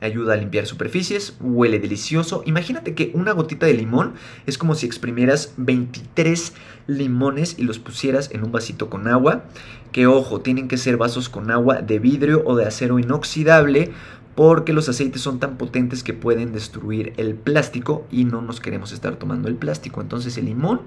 ayuda 0.01 0.33
a 0.33 0.37
limpiar 0.37 0.65
superficies, 0.65 1.35
huele 1.39 1.79
delicioso. 1.79 2.43
Imagínate 2.45 2.93
que 2.93 3.11
una 3.13 3.31
gotita 3.31 3.65
de 3.65 3.73
limón 3.73 4.13
es 4.45 4.57
como 4.57 4.75
si 4.75 4.85
exprimieras 4.85 5.53
23 5.57 6.53
limones 6.87 7.55
y 7.57 7.63
los 7.63 7.79
pusieras 7.79 8.29
en 8.31 8.43
un 8.43 8.51
vasito 8.51 8.89
con 8.89 9.07
agua. 9.07 9.45
Que 9.91 10.07
ojo, 10.07 10.41
tienen 10.41 10.67
que 10.67 10.77
ser 10.77 10.97
vasos 10.97 11.29
con 11.29 11.49
agua 11.49 11.81
de 11.81 11.99
vidrio 11.99 12.43
o 12.45 12.55
de 12.55 12.65
acero 12.65 12.99
inoxidable 12.99 13.91
porque 14.37 14.71
los 14.71 14.87
aceites 14.87 15.23
son 15.23 15.39
tan 15.39 15.57
potentes 15.57 16.03
que 16.03 16.13
pueden 16.13 16.53
destruir 16.53 17.11
el 17.17 17.33
plástico 17.33 18.05
y 18.11 18.23
no 18.23 18.39
nos 18.39 18.61
queremos 18.61 18.91
estar 18.91 19.15
tomando 19.15 19.47
el 19.47 19.55
plástico. 19.55 19.99
Entonces 19.99 20.37
el 20.37 20.45
limón 20.45 20.81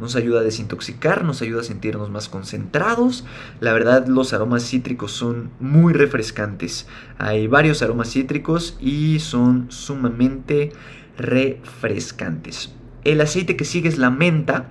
nos 0.00 0.16
ayuda 0.16 0.40
a 0.40 0.42
desintoxicar, 0.42 1.22
nos 1.22 1.40
ayuda 1.40 1.60
a 1.60 1.64
sentirnos 1.64 2.10
más 2.10 2.28
concentrados. 2.28 3.24
La 3.60 3.72
verdad 3.72 4.08
los 4.08 4.32
aromas 4.32 4.64
cítricos 4.64 5.12
son 5.12 5.50
muy 5.60 5.92
refrescantes. 5.92 6.88
Hay 7.18 7.46
varios 7.46 7.82
aromas 7.82 8.10
cítricos 8.10 8.76
y 8.80 9.20
son 9.20 9.70
sumamente 9.70 10.72
refrescantes. 11.16 12.72
El 13.04 13.20
aceite 13.20 13.56
que 13.56 13.64
sigue 13.64 13.88
es 13.88 13.98
la 13.98 14.10
menta. 14.10 14.70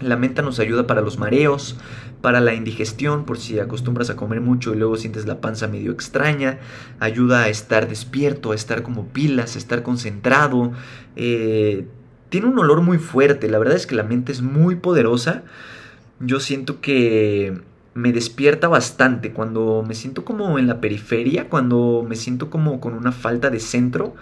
La 0.00 0.16
menta 0.16 0.40
nos 0.40 0.60
ayuda 0.60 0.86
para 0.86 1.00
los 1.00 1.18
mareos, 1.18 1.78
para 2.20 2.40
la 2.40 2.54
indigestión, 2.54 3.24
por 3.24 3.38
si 3.38 3.58
acostumbras 3.58 4.10
a 4.10 4.16
comer 4.16 4.40
mucho 4.40 4.74
y 4.74 4.78
luego 4.78 4.96
sientes 4.96 5.26
la 5.26 5.40
panza 5.40 5.68
medio 5.68 5.92
extraña, 5.92 6.58
ayuda 6.98 7.44
a 7.44 7.48
estar 7.48 7.88
despierto, 7.88 8.52
a 8.52 8.54
estar 8.54 8.82
como 8.82 9.06
pilas, 9.06 9.54
a 9.54 9.58
estar 9.58 9.82
concentrado. 9.82 10.72
Eh, 11.14 11.86
tiene 12.28 12.48
un 12.48 12.58
olor 12.58 12.82
muy 12.82 12.98
fuerte, 12.98 13.48
la 13.48 13.58
verdad 13.58 13.76
es 13.76 13.86
que 13.86 13.94
la 13.94 14.02
mente 14.02 14.32
es 14.32 14.42
muy 14.42 14.76
poderosa. 14.76 15.44
Yo 16.20 16.40
siento 16.40 16.80
que 16.80 17.60
me 17.94 18.12
despierta 18.12 18.68
bastante 18.68 19.32
cuando 19.32 19.84
me 19.86 19.94
siento 19.94 20.24
como 20.24 20.58
en 20.58 20.66
la 20.66 20.80
periferia, 20.80 21.48
cuando 21.48 22.04
me 22.06 22.16
siento 22.16 22.50
como 22.50 22.80
con 22.80 22.94
una 22.94 23.12
falta 23.12 23.50
de 23.50 23.60
centro 23.60 24.14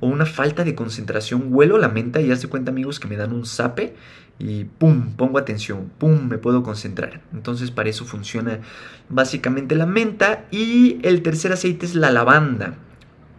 o 0.00 0.06
una 0.06 0.26
falta 0.26 0.64
de 0.64 0.74
concentración, 0.74 1.48
huelo 1.48 1.78
la 1.78 1.88
menta 1.88 2.20
y 2.20 2.30
hace 2.30 2.48
cuenta 2.48 2.70
amigos 2.70 3.00
que 3.00 3.08
me 3.08 3.16
dan 3.16 3.32
un 3.32 3.46
zape 3.46 3.94
y 4.38 4.64
pum, 4.64 5.14
pongo 5.16 5.38
atención, 5.38 5.90
pum, 5.98 6.28
me 6.28 6.38
puedo 6.38 6.62
concentrar. 6.62 7.20
Entonces 7.32 7.70
para 7.70 7.88
eso 7.88 8.04
funciona 8.04 8.60
básicamente 9.08 9.74
la 9.74 9.86
menta 9.86 10.44
y 10.50 10.98
el 11.02 11.22
tercer 11.22 11.52
aceite 11.52 11.86
es 11.86 11.94
la 11.94 12.10
lavanda, 12.10 12.74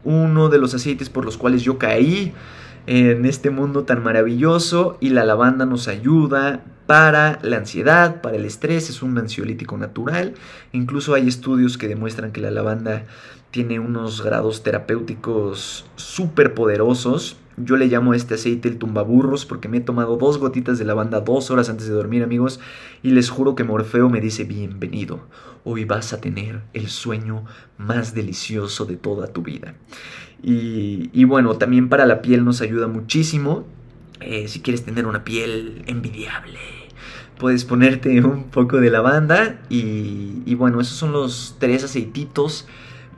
uno 0.04 0.50
de 0.50 0.58
los 0.60 0.74
aceites 0.74 1.10
por 1.10 1.26
los 1.26 1.38
cuales 1.38 1.63
yo 1.63 1.78
caí 1.78 2.34
en 2.88 3.26
este 3.26 3.50
mundo 3.50 3.84
tan 3.84 4.04
maravilloso 4.04 4.98
y 5.00 5.10
la 5.10 5.24
lavanda 5.24 5.65
nos 5.65 5.88
ayuda 5.88 6.63
para 6.88 7.38
la 7.43 7.58
ansiedad, 7.58 8.19
para 8.22 8.38
el 8.38 8.45
estrés, 8.45 8.89
es 8.89 9.04
un 9.04 9.15
ansiolítico 9.19 9.78
natural. 9.78 10.34
Incluso 10.72 11.13
hay 11.13 11.28
estudios 11.28 11.78
que 11.78 11.88
demuestran 11.88 12.32
que 12.32 12.41
la 12.41 12.50
lavanda 12.50 13.04
tiene 13.52 13.80
unos 13.80 14.22
grados 14.22 14.64
terapéuticos 14.64 15.86
súper 15.96 16.54
poderosos. 16.54 17.38
Yo 17.58 17.76
le 17.76 17.88
llamo 17.88 18.14
a 18.14 18.16
este 18.16 18.36
aceite 18.36 18.70
el 18.70 18.78
tumbaburros 18.78 19.46
porque 19.46 19.68
me 19.68 19.78
he 19.78 19.82
tomado 19.82 20.18
dos 20.18 20.38
gotitas 20.38 20.80
de 20.80 20.86
lavanda 20.86 21.20
dos 21.20 21.52
horas 21.52 21.70
antes 21.70 21.88
de 21.88 21.94
dormir, 21.94 22.24
amigos, 22.24 22.60
y 23.04 23.12
les 23.12 23.30
juro 23.30 23.56
que 23.56 23.64
Morfeo 23.64 24.10
me 24.10 24.22
dice 24.22 24.44
bienvenido. 24.46 25.28
Hoy 25.66 25.84
vas 25.84 26.14
a 26.14 26.22
tener 26.22 26.62
el 26.74 26.88
sueño 26.88 27.44
más 27.78 28.14
delicioso 28.14 28.86
de 28.86 28.96
toda 28.96 29.28
tu 29.28 29.42
vida. 29.42 29.74
Y, 30.42 31.26
bueno, 31.26 31.58
también 31.58 31.90
para 31.90 32.06
la 32.06 32.22
piel 32.22 32.46
nos 32.46 32.62
ayuda 32.62 32.88
muchísimo. 32.88 33.66
Eh, 34.22 34.48
si 34.48 34.62
quieres 34.62 34.86
tener 34.86 35.06
una 35.06 35.26
piel 35.26 35.84
envidiable, 35.86 36.60
puedes 37.38 37.66
ponerte 37.66 38.22
un 38.24 38.46
poco 38.46 38.78
de 38.78 38.90
lavanda. 38.90 39.60
Y, 39.70 40.44
y 40.46 40.56
bueno, 40.56 40.80
esos 40.80 40.96
son 40.96 41.12
los 41.12 41.58
tres 41.60 41.84
aceititos 41.84 42.68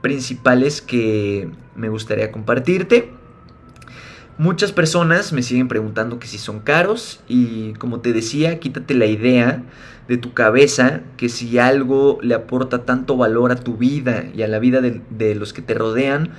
principales 0.02 0.82
que 0.82 1.48
me 1.74 1.88
gustaría 1.88 2.30
compartirte. 2.30 3.10
Muchas 4.38 4.72
personas 4.72 5.32
me 5.32 5.42
siguen 5.42 5.68
preguntando 5.68 6.18
que 6.18 6.26
si 6.26 6.36
son 6.36 6.60
caros 6.60 7.20
y 7.28 7.74
como 7.74 8.00
te 8.00 8.12
decía, 8.12 8.58
quítate 8.58 8.94
la 8.94 9.06
idea 9.06 9.62
de 10.08 10.16
tu 10.16 10.32
cabeza 10.32 11.02
que 11.16 11.28
si 11.28 11.58
algo 11.58 12.18
le 12.22 12.34
aporta 12.34 12.84
tanto 12.84 13.16
valor 13.16 13.52
a 13.52 13.56
tu 13.56 13.76
vida 13.76 14.24
y 14.34 14.42
a 14.42 14.48
la 14.48 14.58
vida 14.58 14.80
de, 14.80 15.34
los 15.34 15.52
que 15.52 15.62
te 15.62 15.74
rodean, 15.74 16.30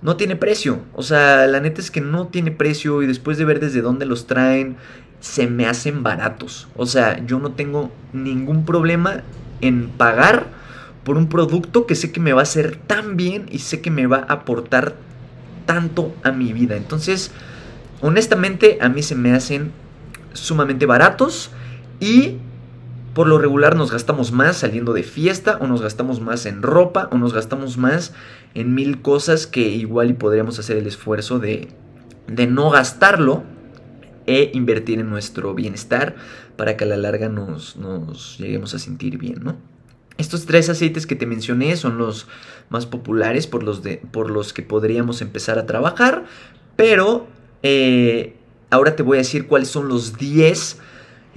no 0.00 0.16
tiene 0.16 0.36
precio. 0.36 0.78
O 0.94 1.02
sea, 1.02 1.46
la 1.46 1.60
neta 1.60 1.80
es 1.80 1.90
que 1.90 2.00
no 2.00 2.28
tiene 2.28 2.50
precio 2.50 3.02
y 3.02 3.06
después 3.06 3.36
de 3.36 3.44
ver 3.44 3.60
desde 3.60 3.82
dónde 3.82 4.06
los 4.06 4.26
traen, 4.26 4.76
se 5.20 5.46
me 5.46 5.66
hacen 5.66 6.02
baratos. 6.02 6.68
O 6.76 6.86
sea, 6.86 7.24
yo 7.26 7.38
no 7.40 7.52
tengo 7.52 7.92
ningún 8.12 8.64
problema 8.64 9.22
en 9.60 9.88
pagar 9.90 10.59
por 11.04 11.16
un 11.16 11.28
producto 11.28 11.86
que 11.86 11.94
sé 11.94 12.12
que 12.12 12.20
me 12.20 12.32
va 12.32 12.40
a 12.40 12.42
hacer 12.42 12.76
tan 12.76 13.16
bien 13.16 13.46
y 13.50 13.60
sé 13.60 13.80
que 13.80 13.90
me 13.90 14.06
va 14.06 14.18
a 14.28 14.34
aportar 14.34 14.96
tanto 15.66 16.14
a 16.22 16.32
mi 16.32 16.52
vida. 16.52 16.76
Entonces, 16.76 17.30
honestamente, 18.00 18.78
a 18.80 18.88
mí 18.88 19.02
se 19.02 19.14
me 19.14 19.32
hacen 19.32 19.72
sumamente 20.32 20.86
baratos 20.86 21.50
y 22.00 22.38
por 23.14 23.26
lo 23.26 23.38
regular 23.38 23.76
nos 23.76 23.90
gastamos 23.90 24.30
más 24.32 24.58
saliendo 24.58 24.92
de 24.92 25.02
fiesta 25.02 25.58
o 25.60 25.66
nos 25.66 25.82
gastamos 25.82 26.20
más 26.20 26.46
en 26.46 26.62
ropa 26.62 27.08
o 27.10 27.18
nos 27.18 27.34
gastamos 27.34 27.76
más 27.76 28.12
en 28.54 28.74
mil 28.74 29.02
cosas 29.02 29.46
que 29.46 29.68
igual 29.68 30.10
y 30.10 30.14
podríamos 30.14 30.58
hacer 30.58 30.76
el 30.76 30.86
esfuerzo 30.86 31.38
de, 31.38 31.68
de 32.28 32.46
no 32.46 32.70
gastarlo 32.70 33.42
e 34.26 34.50
invertir 34.54 35.00
en 35.00 35.10
nuestro 35.10 35.54
bienestar 35.54 36.14
para 36.56 36.76
que 36.76 36.84
a 36.84 36.86
la 36.86 36.96
larga 36.96 37.28
nos, 37.28 37.76
nos 37.76 38.38
lleguemos 38.38 38.74
a 38.74 38.78
sentir 38.78 39.18
bien, 39.18 39.40
¿no? 39.42 39.56
Estos 40.18 40.46
tres 40.46 40.68
aceites 40.68 41.06
que 41.06 41.16
te 41.16 41.26
mencioné 41.26 41.76
son 41.76 41.98
los 41.98 42.26
más 42.68 42.86
populares 42.86 43.46
por 43.46 43.62
los, 43.62 43.82
de, 43.82 44.02
por 44.10 44.30
los 44.30 44.52
que 44.52 44.62
podríamos 44.62 45.22
empezar 45.22 45.58
a 45.58 45.66
trabajar, 45.66 46.24
pero 46.76 47.26
eh, 47.62 48.36
ahora 48.70 48.96
te 48.96 49.02
voy 49.02 49.16
a 49.16 49.20
decir 49.20 49.46
cuáles 49.46 49.68
son 49.68 49.88
los 49.88 50.16
10 50.18 50.78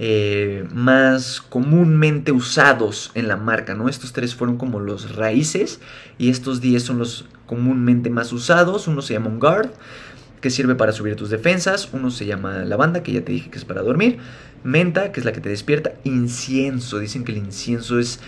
eh, 0.00 0.66
más 0.72 1.40
comúnmente 1.40 2.32
usados 2.32 3.12
en 3.14 3.28
la 3.28 3.36
marca, 3.36 3.74
¿no? 3.74 3.88
Estos 3.88 4.12
tres 4.12 4.34
fueron 4.34 4.56
como 4.56 4.80
los 4.80 5.14
raíces 5.14 5.80
y 6.18 6.30
estos 6.30 6.60
10 6.60 6.82
son 6.82 6.98
los 6.98 7.26
comúnmente 7.46 8.10
más 8.10 8.32
usados. 8.32 8.88
Uno 8.88 9.02
se 9.02 9.14
llama 9.14 9.28
un 9.28 9.38
guard, 9.38 9.70
que 10.40 10.50
sirve 10.50 10.74
para 10.74 10.92
subir 10.92 11.14
tus 11.14 11.30
defensas. 11.30 11.88
Uno 11.92 12.10
se 12.10 12.26
llama 12.26 12.64
lavanda, 12.64 13.02
que 13.02 13.12
ya 13.12 13.24
te 13.24 13.32
dije 13.32 13.50
que 13.50 13.58
es 13.58 13.64
para 13.64 13.82
dormir. 13.82 14.18
Menta, 14.64 15.12
que 15.12 15.20
es 15.20 15.26
la 15.26 15.32
que 15.32 15.40
te 15.40 15.48
despierta. 15.48 15.94
Incienso, 16.02 16.98
dicen 16.98 17.22
que 17.22 17.32
el 17.32 17.38
incienso 17.38 17.98
es 17.98 18.18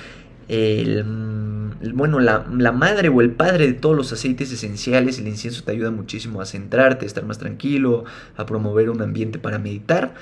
bueno, 0.49 2.21
la, 2.21 2.73
madre 2.73 3.09
o 3.09 3.21
el 3.21 3.31
padre 3.31 3.67
de 3.67 3.73
todos 3.73 3.97
los 3.97 4.13
aceites 4.13 4.53
esenciales, 4.53 5.19
el 5.19 5.29
incienso 5.29 5.65
te 5.65 5.73
ayuda 5.73 5.91
muchísimo 5.91 6.41
a 6.41 6.47
centrarte, 6.47 7.05
a 7.05 7.09
estar 7.09 7.25
más 7.25 7.39
tranquilo, 7.39 8.05
a 8.37 8.47
promover 8.47 8.91
un 8.91 9.03
ambiente 9.03 9.39
para 9.39 9.59
meditar. 9.59 10.15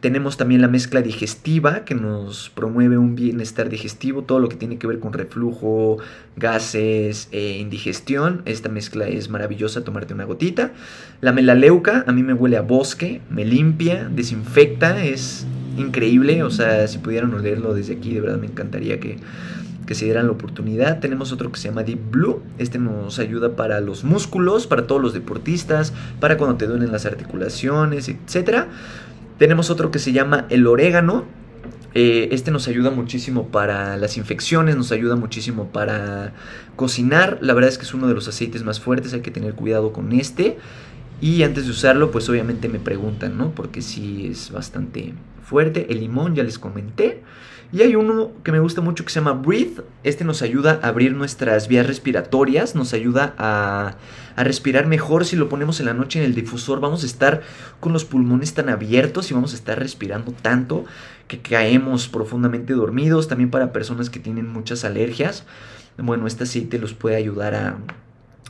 Tenemos 0.00 0.36
también 0.36 0.60
la 0.60 0.68
mezcla 0.68 1.00
digestiva 1.00 1.84
que 1.84 1.94
nos 1.94 2.50
promueve 2.50 2.98
un 2.98 3.16
bienestar 3.16 3.70
digestivo, 3.70 4.22
todo 4.22 4.40
lo 4.40 4.48
que 4.48 4.56
tiene 4.56 4.78
que 4.78 4.86
ver 4.86 5.00
con 5.00 5.14
reflujo, 5.14 5.96
gases, 6.36 7.28
e 7.32 7.58
indigestión. 7.58 8.42
Esta 8.44 8.68
mezcla 8.68 9.08
es 9.08 9.30
maravillosa, 9.30 9.84
tomarte 9.84 10.12
una 10.12 10.24
gotita. 10.24 10.72
La 11.22 11.32
melaleuca 11.32 12.04
a 12.06 12.12
mí 12.12 12.22
me 12.22 12.34
huele 12.34 12.58
a 12.58 12.62
bosque, 12.62 13.22
me 13.30 13.46
limpia, 13.46 14.08
desinfecta, 14.08 15.02
es 15.02 15.46
increíble. 15.78 16.42
O 16.42 16.50
sea, 16.50 16.86
si 16.88 16.98
pudieran 16.98 17.32
olerlo 17.32 17.72
desde 17.72 17.94
aquí, 17.94 18.12
de 18.12 18.20
verdad 18.20 18.38
me 18.38 18.46
encantaría 18.46 19.00
que 19.00 19.16
que 19.86 19.94
se 19.94 20.04
dieran 20.04 20.26
la 20.26 20.32
oportunidad. 20.32 21.00
Tenemos 21.00 21.32
otro 21.32 21.50
que 21.52 21.58
se 21.58 21.68
llama 21.68 21.84
Deep 21.84 22.10
Blue. 22.10 22.42
Este 22.58 22.78
nos 22.78 23.18
ayuda 23.18 23.56
para 23.56 23.80
los 23.80 24.04
músculos, 24.04 24.66
para 24.66 24.86
todos 24.86 25.00
los 25.00 25.14
deportistas, 25.14 25.92
para 26.20 26.36
cuando 26.36 26.56
te 26.56 26.66
duelen 26.66 26.92
las 26.92 27.06
articulaciones, 27.06 28.08
etc. 28.08 28.64
Tenemos 29.38 29.70
otro 29.70 29.90
que 29.90 29.98
se 29.98 30.12
llama 30.12 30.46
el 30.50 30.66
orégano. 30.66 31.24
Eh, 31.94 32.28
este 32.32 32.50
nos 32.50 32.68
ayuda 32.68 32.90
muchísimo 32.90 33.46
para 33.48 33.96
las 33.96 34.18
infecciones, 34.18 34.76
nos 34.76 34.92
ayuda 34.92 35.16
muchísimo 35.16 35.68
para 35.68 36.34
cocinar. 36.74 37.38
La 37.40 37.54
verdad 37.54 37.70
es 37.70 37.78
que 37.78 37.84
es 37.84 37.94
uno 37.94 38.06
de 38.08 38.14
los 38.14 38.28
aceites 38.28 38.64
más 38.64 38.80
fuertes, 38.80 39.14
hay 39.14 39.20
que 39.20 39.30
tener 39.30 39.54
cuidado 39.54 39.92
con 39.92 40.12
este. 40.12 40.58
Y 41.20 41.42
antes 41.42 41.64
de 41.64 41.70
usarlo, 41.70 42.10
pues 42.10 42.28
obviamente 42.28 42.68
me 42.68 42.78
preguntan, 42.78 43.38
¿no? 43.38 43.52
Porque 43.52 43.80
sí 43.80 44.28
es 44.30 44.50
bastante 44.50 45.14
fuerte. 45.42 45.86
El 45.88 46.00
limón, 46.00 46.34
ya 46.34 46.42
les 46.42 46.58
comenté. 46.58 47.22
Y 47.72 47.82
hay 47.82 47.96
uno 47.96 48.30
que 48.44 48.52
me 48.52 48.60
gusta 48.60 48.80
mucho 48.80 49.04
que 49.04 49.10
se 49.10 49.18
llama 49.18 49.32
Breathe. 49.32 49.82
Este 50.04 50.24
nos 50.24 50.42
ayuda 50.42 50.78
a 50.82 50.88
abrir 50.88 51.14
nuestras 51.14 51.66
vías 51.66 51.86
respiratorias, 51.86 52.74
nos 52.74 52.92
ayuda 52.92 53.34
a, 53.38 53.96
respirar 54.36 54.86
mejor. 54.86 55.24
Si 55.24 55.34
lo 55.34 55.48
ponemos 55.48 55.80
en 55.80 55.86
la 55.86 55.94
noche 55.94 56.20
en 56.20 56.26
el 56.26 56.34
difusor, 56.34 56.80
vamos 56.80 57.02
a 57.02 57.06
estar 57.06 57.42
con 57.80 57.92
los 57.92 58.04
pulmones 58.04 58.54
tan 58.54 58.68
abiertos 58.68 59.30
y 59.30 59.34
vamos 59.34 59.52
a 59.52 59.56
estar 59.56 59.78
respirando 59.78 60.32
tanto 60.32 60.84
que 61.26 61.40
caemos 61.40 62.08
profundamente 62.08 62.74
dormidos. 62.74 63.28
También 63.28 63.50
para 63.50 63.72
personas 63.72 64.10
que 64.10 64.20
tienen 64.20 64.48
muchas 64.48 64.84
alergias. 64.84 65.44
Bueno, 65.98 66.26
este 66.26 66.44
aceite 66.44 66.78
los 66.78 66.94
puede 66.94 67.16
ayudar 67.16 67.54
a, 67.54 67.78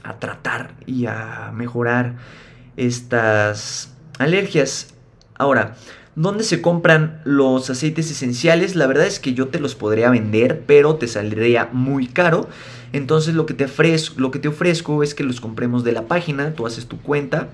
a 0.03 0.19
tratar 0.19 0.75
y 0.85 1.07
a 1.07 1.53
mejorar 1.55 2.17
estas 2.77 3.95
alergias. 4.19 4.95
Ahora, 5.35 5.77
¿Dónde 6.17 6.45
se 6.45 6.63
compran 6.63 7.21
los 7.25 7.69
aceites 7.69 8.11
esenciales? 8.11 8.75
La 8.75 8.87
verdad 8.87 9.07
es 9.07 9.21
que 9.21 9.35
yo 9.35 9.49
te 9.49 9.61
los 9.61 9.75
podría 9.75 10.09
vender, 10.09 10.63
pero 10.67 10.97
te 10.97 11.09
saldría 11.09 11.69
muy 11.71 12.07
caro. 12.07 12.49
Entonces 12.95 13.35
lo 13.35 13.45
que 13.45 13.53
te 13.53 13.67
ofrezco, 13.67 15.03
es 15.03 15.15
que 15.15 15.25
los 15.25 15.43
compremos 15.43 15.85
de 15.85 15.93
la 15.93 16.09
página. 16.09 16.55
Tú 16.55 16.67
haces 16.67 16.87
tu 16.87 16.99
cuenta, 17.03 17.51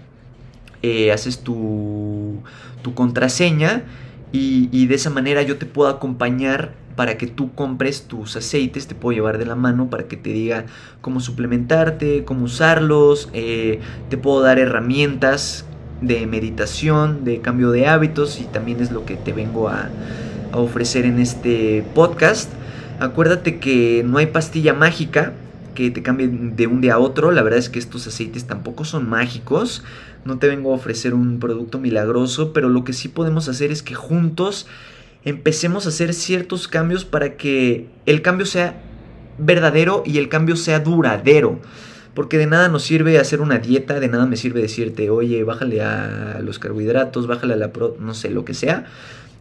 eh, 0.80 1.10
haces 1.10 1.40
tu, 1.40 2.40
contraseña 2.94 3.82
y, 4.30 4.68
y, 4.70 4.86
de 4.86 4.94
esa 4.94 5.10
manera 5.10 5.42
yo 5.42 5.58
te 5.58 5.66
puedo 5.66 5.90
acompañar 5.90 6.74
para 6.94 7.18
que 7.18 7.26
tú 7.26 7.54
compres 7.56 8.06
tus 8.06 8.36
aceites, 8.36 8.86
te 8.86 8.94
puedo 8.94 9.12
llevar 9.16 9.38
de 9.38 9.46
la 9.46 9.56
mano 9.56 9.90
para 9.90 10.06
que 10.06 10.16
te 10.16 10.30
diga 10.32 10.66
cómo 11.00 11.18
suplementarte, 11.18 12.24
cómo 12.24 12.44
usarlos, 12.44 13.28
eh, 13.32 13.80
te 14.08 14.18
puedo 14.18 14.40
dar 14.40 14.60
herramientas 14.60 15.64
de 16.02 16.26
meditación, 16.26 17.24
de 17.24 17.40
cambio 17.40 17.70
de 17.70 17.86
hábitos 17.86 18.40
y 18.40 18.44
también 18.44 18.80
es 18.80 18.90
lo 18.90 19.06
que 19.06 19.16
te 19.16 19.32
vengo 19.32 19.68
a, 19.68 19.88
ofrecer 20.52 21.06
en 21.06 21.18
este 21.18 21.82
podcast. 21.94 22.50
Acuérdate 23.00 23.58
que 23.58 24.04
no 24.06 24.18
hay 24.18 24.26
pastilla 24.26 24.74
mágica 24.74 25.32
que 25.74 25.90
te 25.90 26.02
cambie 26.02 26.28
de 26.28 26.66
un 26.66 26.82
día 26.82 26.94
a 26.94 26.98
otro. 26.98 27.30
La 27.30 27.40
verdad 27.40 27.58
es 27.58 27.70
que 27.70 27.78
estos 27.78 28.06
aceites 28.06 28.44
tampoco 28.44 28.84
son 28.84 29.08
mágicos. 29.08 29.82
No 30.26 30.36
te 30.36 30.48
vengo 30.48 30.72
a 30.72 30.74
ofrecer 30.74 31.14
un 31.14 31.38
producto 31.38 31.78
milagroso, 31.78 32.52
pero 32.52 32.68
lo 32.68 32.84
que 32.84 32.92
sí 32.92 33.08
podemos 33.08 33.48
hacer 33.48 33.70
es 33.72 33.82
que 33.82 33.94
juntos 33.94 34.66
empecemos 35.24 35.86
a 35.86 35.88
hacer 35.88 36.12
ciertos 36.12 36.68
cambios 36.68 37.06
para 37.06 37.38
que 37.38 37.88
el 38.04 38.20
cambio 38.20 38.44
sea 38.44 38.78
verdadero 39.38 40.02
y 40.04 40.18
el 40.18 40.28
cambio 40.28 40.56
sea 40.56 40.80
duradero. 40.80 41.60
Porque 42.14 42.38
de 42.38 42.46
nada 42.46 42.68
nos 42.68 42.82
sirve 42.82 43.18
hacer 43.18 43.40
una 43.40 43.58
dieta, 43.58 43.98
de 43.98 44.08
nada 44.08 44.26
me 44.26 44.36
sirve 44.36 44.60
decirte, 44.60 45.08
oye, 45.08 45.44
bájale 45.44 45.82
a 45.82 46.40
los 46.42 46.58
carbohidratos, 46.58 47.26
bájale 47.26 47.54
a 47.54 47.56
la 47.56 47.72
pro, 47.72 47.96
no 47.98 48.12
sé, 48.14 48.30
lo 48.30 48.44
que 48.44 48.54
sea. 48.54 48.86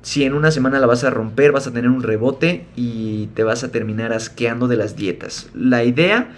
Si 0.02 0.24
en 0.24 0.34
una 0.34 0.52
semana 0.52 0.80
la 0.80 0.88
vas 0.88 1.04
a 1.04 1.10
romper, 1.10 1.52
vas 1.52 1.68
a 1.68 1.74
tener 1.74 1.90
un 1.90 2.02
rebote 2.02 2.66
y 2.76 3.28
te 3.36 3.44
vas 3.44 3.64
a 3.64 3.72
terminar 3.72 4.14
asqueando 4.14 4.68
de 4.68 4.78
las 4.78 4.96
dietas. 4.96 5.50
La 5.54 5.84
idea, 5.84 6.32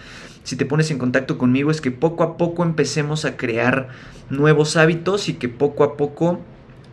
si 0.43 0.55
te 0.55 0.65
pones 0.65 0.89
en 0.91 0.97
contacto 0.97 1.37
conmigo, 1.37 1.71
es 1.71 1.81
que 1.81 1.91
poco 1.91 2.23
a 2.23 2.35
poco 2.35 2.63
empecemos 2.63 3.25
a 3.25 3.37
crear 3.37 3.89
nuevos 4.29 4.75
hábitos 4.75 5.29
y 5.29 5.35
que 5.35 5.49
poco 5.49 5.83
a 5.83 5.95
poco 5.97 6.41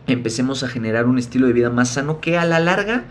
empecemos 0.07 0.63
a 0.63 0.67
generar 0.67 1.07
un 1.07 1.17
estilo 1.17 1.47
de 1.47 1.53
vida 1.53 1.69
más 1.69 1.89
sano 1.89 2.21
que 2.21 2.37
a 2.37 2.45
la 2.45 2.59
larga 2.59 3.05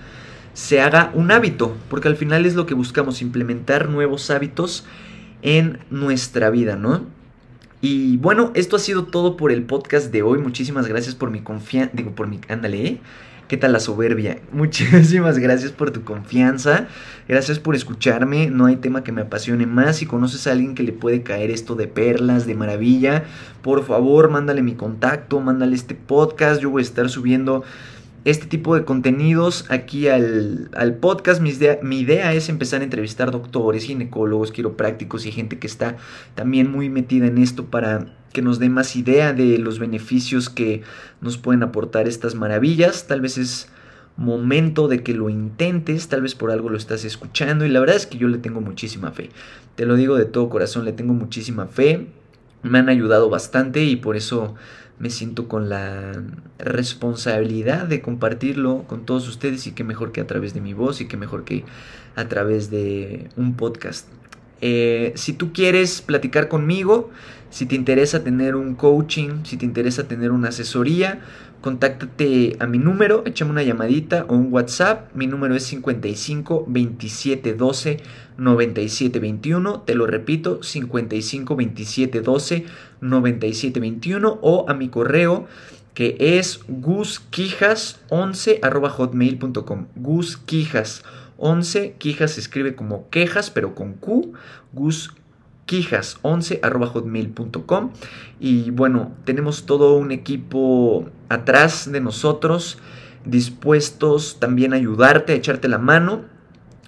se 0.53 0.81
haga 0.81 1.11
un 1.15 1.31
hábito, 1.31 1.77
porque 1.89 2.09
al 2.09 2.17
final 2.17 2.45
es 2.45 2.55
lo 2.55 2.67
que 2.67 2.75
buscamos, 2.75 3.23
implementar 3.23 3.89
nuevos 3.89 4.31
hábitos 4.31 4.85
en 5.43 5.79
nuestra 5.91 6.51
vida, 6.51 6.77
¿no? 6.77 7.07
Y 7.81 8.19
bueno, 8.19 8.53
esto 8.55 8.77
ha 8.77 8.79
sido 8.79 9.05
todo 9.05 9.37
por 9.37 9.53
el 9.53 9.63
podcast 9.63 10.13
de 10.13 10.23
hoy. 10.23 10.39
Muchísimas 10.39 10.87
gracias 10.87 11.15
por 11.15 11.31
mi 11.31 11.41
confianza. 11.41 11.93
Digo, 11.95 12.15
por 12.15 12.27
mi. 12.27 12.39
Ándale, 12.49 12.87
¿eh? 12.87 13.01
¿Qué 13.49 13.57
tal 13.57 13.73
la 13.73 13.81
soberbia? 13.81 14.39
Muchísimas 14.53 15.39
gracias 15.39 15.73
por 15.73 15.91
tu 15.91 16.05
confianza. 16.05 16.89
Gracias 17.27 17.59
por 17.59 17.75
escucharme. 17.75 18.51
No 18.51 18.67
hay 18.67 18.77
tema 18.77 19.03
que 19.03 19.13
me 19.13 19.23
apasione 19.23 19.67
más. 19.67 19.97
Si 19.97 20.07
conoces 20.07 20.47
a 20.47 20.53
alguien 20.53 20.75
que 20.75 20.83
le 20.83 20.93
puede 20.93 21.23
caer 21.23 21.51
esto 21.51 21.75
de 21.75 21.89
perlas, 21.89 22.47
de 22.47 22.55
maravilla, 22.55 23.25
por 23.63 23.83
favor, 23.85 24.29
mándale 24.29 24.63
mi 24.63 24.75
contacto, 24.75 25.41
mándale 25.41 25.75
este 25.75 25.95
podcast. 25.95 26.61
Yo 26.61 26.71
voy 26.71 26.83
a 26.83 26.85
estar 26.85 27.09
subiendo 27.09 27.65
este 28.25 28.47
tipo 28.47 28.75
de 28.75 28.85
contenidos 28.85 29.67
aquí 29.71 30.09
al, 30.09 30.71
podcast. 31.01 31.41
Mi 31.41 31.51
idea, 31.51 31.79
mi 31.83 32.01
idea, 32.01 32.33
es 32.35 32.49
empezar 32.49 32.81
a 32.81 32.85
entrevistar 32.85 33.31
doctores, 33.31 33.85
ginecólogos, 33.85 34.53
quiroprácticos 34.53 35.27
y 35.27 35.33
gente 35.33 35.59
que 35.59 35.67
está 35.67 35.97
también 36.35 36.71
muy 36.71 36.91
metida 36.91 37.27
en 37.27 37.39
esto 37.39 37.67
para 37.67 38.15
que 38.33 38.43
nos 38.43 38.59
dé 38.59 38.69
más 38.69 38.95
idea 38.95 39.33
de 39.33 39.59
los 39.59 39.79
beneficios 39.79 40.51
que 40.51 40.83
nos 41.21 41.39
pueden 41.39 41.63
aportar 41.63 42.09
estas 42.09 42.35
maravillas. 42.35 43.07
Tal 43.07 43.21
vez 43.21 43.39
es 43.39 43.69
momento 44.17 44.87
de 44.87 45.03
que 45.03 45.15
lo 45.15 45.31
intentes, 45.31 46.09
tal 46.09 46.23
vez 46.23 46.35
por 46.35 46.51
algo 46.51 46.69
lo 46.69 46.77
estás 46.77 47.05
escuchando 47.05 47.65
y 47.65 47.71
la 47.71 47.81
verdad 47.81 47.97
es 47.97 48.07
que 48.07 48.19
yo 48.19 48.29
le 48.29 48.39
tengo 48.39 48.61
muchísima 48.61 49.13
fe. 49.13 49.31
Te 49.77 49.87
lo 49.87 49.97
digo 49.97 50.17
de 50.17 50.27
todo 50.27 50.51
corazón, 50.51 50.85
le 50.85 50.93
tengo 50.93 51.15
muchísima 51.15 51.67
fe. 51.67 52.09
Me 52.63 52.79
han 52.79 52.91
ayudado 52.91 53.31
bastante 53.31 53.83
y 53.85 53.97
por 53.97 54.17
eso 54.17 54.55
me 55.01 55.11
siento 55.11 55.49
con 55.49 55.69
la 55.69 56.13
responsabilidad 56.59 57.87
de 57.87 58.03
compartirlo 58.03 58.85
con 58.87 59.07
todos 59.07 59.27
ustedes 59.29 59.67
y 59.67 59.73
qué 59.73 59.83
mejor 59.83 60.13
que 60.13 60.21
a 60.21 60.27
través 60.27 60.53
de 60.55 60.61
mi 60.61 60.75
voz 60.75 61.01
y 61.01 61.09
qué 61.09 61.17
mejor 61.17 61.45
que 61.45 61.65
a 62.17 62.29
través 62.29 62.71
de 62.71 63.29
un 63.37 63.57
podcast. 63.57 64.07
Eh, 64.61 65.13
si 65.17 65.33
tú 65.33 65.53
quieres 65.53 66.03
platicar 66.03 66.49
conmigo, 66.49 67.11
si 67.51 67.67
te 67.67 67.75
interesa 67.75 68.23
tener 68.23 68.55
un 68.55 68.75
coaching, 68.75 69.45
si 69.45 69.57
te 69.57 69.65
interesa 69.65 70.07
tener 70.07 70.31
una 70.31 70.51
asesoría, 70.51 71.21
contáctate 71.61 72.57
a 72.61 72.67
mi 72.67 72.79
número, 72.79 73.23
échame 73.27 73.51
una 73.51 73.63
llamadita 73.63 74.25
o 74.29 74.35
un 74.35 74.53
WhatsApp. 74.53 75.15
Mi 75.15 75.27
número 75.27 75.55
es 75.55 75.65
55 75.65 76.67
27 76.69 77.55
12 77.55 77.97
97 78.39 79.19
21. 79.19 79.81
Te 79.81 79.95
lo 79.95 80.07
repito, 80.07 80.63
55 80.63 81.57
27 81.57 82.21
12 82.21 82.67
97 83.01 83.81
21 83.81 84.39
o 84.41 84.67
a 84.69 84.75
mi 84.75 84.89
correo 84.89 85.49
que 85.95 86.17
es 86.19 86.61
gusquijas11 86.69 88.61
hotmail.com. 88.91 89.87
Gusquijas 89.97 91.03
11, 91.41 91.97
quijas 91.99 92.33
se 92.33 92.41
escribe 92.41 92.75
como 92.75 93.09
quejas, 93.09 93.51
pero 93.51 93.75
con 93.75 93.95
Q, 93.95 94.35
gusquijas11 94.75 96.61
hotmail.com. 96.93 97.91
Y 98.39 98.71
bueno, 98.71 99.13
tenemos 99.25 99.67
todo 99.67 99.97
un 99.97 100.13
equipo 100.13 101.09
atrás 101.29 101.91
de 101.91 102.01
nosotros, 102.01 102.79
dispuestos 103.25 104.39
también 104.39 104.73
a 104.73 104.77
ayudarte, 104.77 105.33
a 105.33 105.37
echarte 105.37 105.69
la 105.69 105.79
mano. 105.79 106.23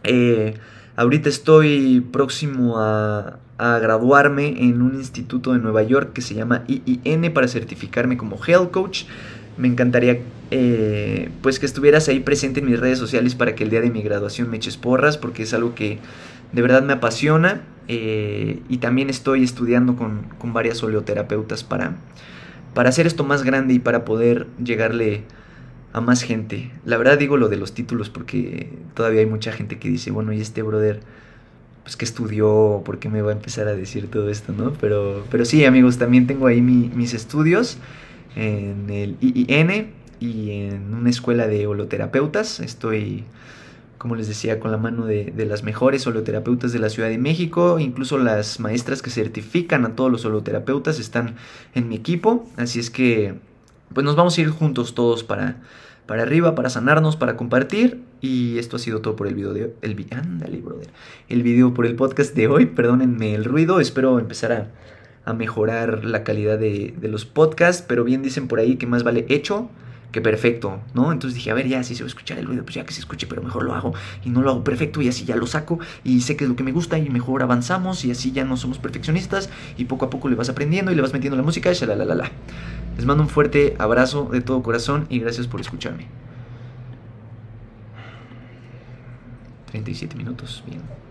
Eh, 0.04 0.54
ahorita 0.96 1.28
estoy 1.28 2.00
próximo 2.12 2.78
a, 2.78 3.38
a 3.58 3.78
graduarme 3.78 4.64
en 4.64 4.82
un 4.82 4.94
instituto 4.96 5.52
de 5.52 5.60
Nueva 5.60 5.82
York 5.82 6.12
que 6.12 6.20
se 6.20 6.34
llama 6.34 6.64
IIN 6.66 7.32
para 7.32 7.48
certificarme 7.48 8.16
como 8.16 8.38
Health 8.44 8.70
Coach 8.70 9.04
me 9.56 9.68
encantaría 9.68 10.20
eh, 10.50 11.30
pues 11.42 11.58
que 11.58 11.66
estuvieras 11.66 12.08
ahí 12.08 12.20
presente 12.20 12.60
en 12.60 12.66
mis 12.66 12.78
redes 12.78 12.98
sociales 12.98 13.34
para 13.34 13.54
que 13.54 13.64
el 13.64 13.70
día 13.70 13.80
de 13.80 13.90
mi 13.90 14.02
graduación 14.02 14.50
me 14.50 14.56
eches 14.56 14.76
porras 14.76 15.16
porque 15.16 15.44
es 15.44 15.54
algo 15.54 15.74
que 15.74 15.98
de 16.52 16.62
verdad 16.62 16.82
me 16.82 16.92
apasiona 16.92 17.62
eh, 17.88 18.60
y 18.68 18.78
también 18.78 19.10
estoy 19.10 19.42
estudiando 19.42 19.96
con, 19.96 20.26
con, 20.38 20.52
varias 20.52 20.82
oleoterapeutas 20.82 21.64
para, 21.64 21.96
para 22.74 22.90
hacer 22.90 23.06
esto 23.06 23.24
más 23.24 23.42
grande 23.42 23.74
y 23.74 23.78
para 23.78 24.04
poder 24.04 24.46
llegarle 24.62 25.24
a 25.92 26.00
más 26.00 26.22
gente. 26.22 26.70
La 26.84 26.96
verdad 26.96 27.18
digo 27.18 27.36
lo 27.36 27.48
de 27.48 27.56
los 27.56 27.74
títulos 27.74 28.08
porque 28.08 28.68
todavía 28.94 29.20
hay 29.20 29.26
mucha 29.26 29.52
gente 29.52 29.78
que 29.78 29.88
dice, 29.88 30.10
bueno, 30.10 30.32
y 30.32 30.40
este 30.40 30.62
brother, 30.62 31.00
pues 31.82 31.96
que 31.96 32.04
estudió, 32.04 32.82
¿por 32.84 32.98
qué 32.98 33.08
me 33.08 33.20
va 33.22 33.30
a 33.30 33.34
empezar 33.34 33.68
a 33.68 33.74
decir 33.74 34.08
todo 34.10 34.30
esto, 34.30 34.52
no? 34.52 34.72
Pero, 34.80 35.24
pero 35.30 35.44
sí, 35.44 35.64
amigos, 35.64 35.98
también 35.98 36.26
tengo 36.26 36.46
ahí 36.46 36.60
mis 36.60 37.14
estudios 37.14 37.78
en 38.36 38.90
el 38.90 39.16
IIN 39.20 39.92
y 40.20 40.50
en 40.50 40.94
una 40.94 41.10
escuela 41.10 41.46
de 41.46 41.66
holoterapeutas. 41.66 42.60
Estoy, 42.60 43.24
como 43.98 44.14
les 44.14 44.28
decía, 44.28 44.60
con 44.60 44.70
la 44.70 44.76
mano 44.76 45.06
de, 45.06 45.32
las 45.46 45.64
mejores 45.64 46.06
holoterapeutas 46.06 46.72
de 46.72 46.78
la 46.78 46.88
Ciudad 46.88 47.08
de 47.08 47.18
México. 47.18 47.78
Incluso 47.78 48.18
las 48.18 48.60
maestras 48.60 49.02
que 49.02 49.10
certifican 49.10 49.84
a 49.84 49.96
todos 49.96 50.10
los 50.10 50.24
holoterapeutas 50.24 50.98
están 50.98 51.36
en 51.74 51.88
mi 51.88 51.96
equipo. 51.96 52.48
Así 52.56 52.78
es 52.78 52.90
que, 52.90 53.34
pues 53.92 54.04
nos 54.04 54.16
vamos 54.16 54.38
a 54.38 54.40
ir 54.40 54.50
juntos 54.50 54.94
todos 54.94 55.24
para, 55.24 55.60
para 56.06 56.22
arriba, 56.22 56.54
para 56.54 56.70
sanarnos, 56.70 57.16
para 57.16 57.36
compartir. 57.36 58.02
Y 58.20 58.58
esto 58.58 58.76
ha 58.76 58.78
sido 58.78 59.00
todo 59.00 59.16
por 59.16 59.26
el 59.26 59.34
video 59.34 59.52
de 59.52 59.74
el, 59.82 59.94
brother. 59.94 60.88
El 61.28 61.42
video 61.42 61.74
por 61.74 61.86
el 61.86 61.96
podcast 61.96 62.34
de 62.36 62.46
hoy. 62.46 62.66
Perdónenme 62.66 63.34
el 63.34 63.44
ruido. 63.44 63.80
Espero 63.80 64.20
empezar 64.20 64.52
a 64.52 64.70
a 65.24 65.32
mejorar 65.32 66.04
la 66.04 66.24
calidad 66.24 66.58
de, 66.58 66.94
los 67.02 67.24
podcasts, 67.24 67.84
pero 67.86 68.04
bien 68.04 68.22
dicen 68.22 68.48
por 68.48 68.58
ahí 68.58 68.76
que 68.76 68.86
más 68.86 69.02
vale 69.02 69.26
hecho 69.28 69.70
que 70.10 70.20
perfecto, 70.20 70.80
¿no? 70.92 71.10
Entonces 71.10 71.34
dije, 71.36 71.50
a 71.50 71.54
ver, 71.54 71.66
ya 71.68 71.82
si 71.82 71.94
se 71.94 72.02
va 72.02 72.06
a 72.06 72.08
escuchar 72.08 72.38
el 72.38 72.44
ruido, 72.44 72.64
pues 72.64 72.74
ya 72.74 72.84
que 72.84 72.92
se 72.92 73.00
escuche, 73.00 73.26
pero 73.26 73.40
mejor 73.42 73.62
lo 73.62 73.74
hago 73.74 73.94
y 74.22 74.28
no 74.28 74.42
lo 74.42 74.50
hago 74.50 74.62
perfecto 74.62 75.00
y 75.00 75.08
así 75.08 75.24
ya 75.24 75.36
lo 75.36 75.46
saco 75.46 75.78
y 76.04 76.20
sé 76.20 76.36
que 76.36 76.44
es 76.44 76.50
lo 76.50 76.56
que 76.56 76.62
me 76.62 76.72
gusta 76.72 76.98
y 76.98 77.08
mejor 77.08 77.42
avanzamos 77.42 78.04
y 78.04 78.10
así 78.10 78.30
ya 78.30 78.44
no 78.44 78.58
somos 78.58 78.78
perfeccionistas 78.78 79.48
y 79.78 79.86
poco 79.86 80.04
a 80.04 80.10
poco 80.10 80.28
le 80.28 80.36
vas 80.36 80.50
aprendiendo 80.50 80.92
y 80.92 80.96
le 80.96 81.00
vas 81.00 81.14
metiendo 81.14 81.36
la 81.36 81.42
música 81.42 81.72
y 81.72 81.86
la 81.86 82.30
Les 82.96 83.06
mando 83.06 83.22
un 83.22 83.30
fuerte 83.30 83.74
abrazo 83.78 84.28
de 84.30 84.42
todo 84.42 84.62
corazón 84.62 85.06
y 85.08 85.18
gracias 85.18 85.46
por 85.46 85.62
escucharme. 85.62 86.08
37 89.72 90.14
minutos, 90.16 90.62
bien. 90.66 91.01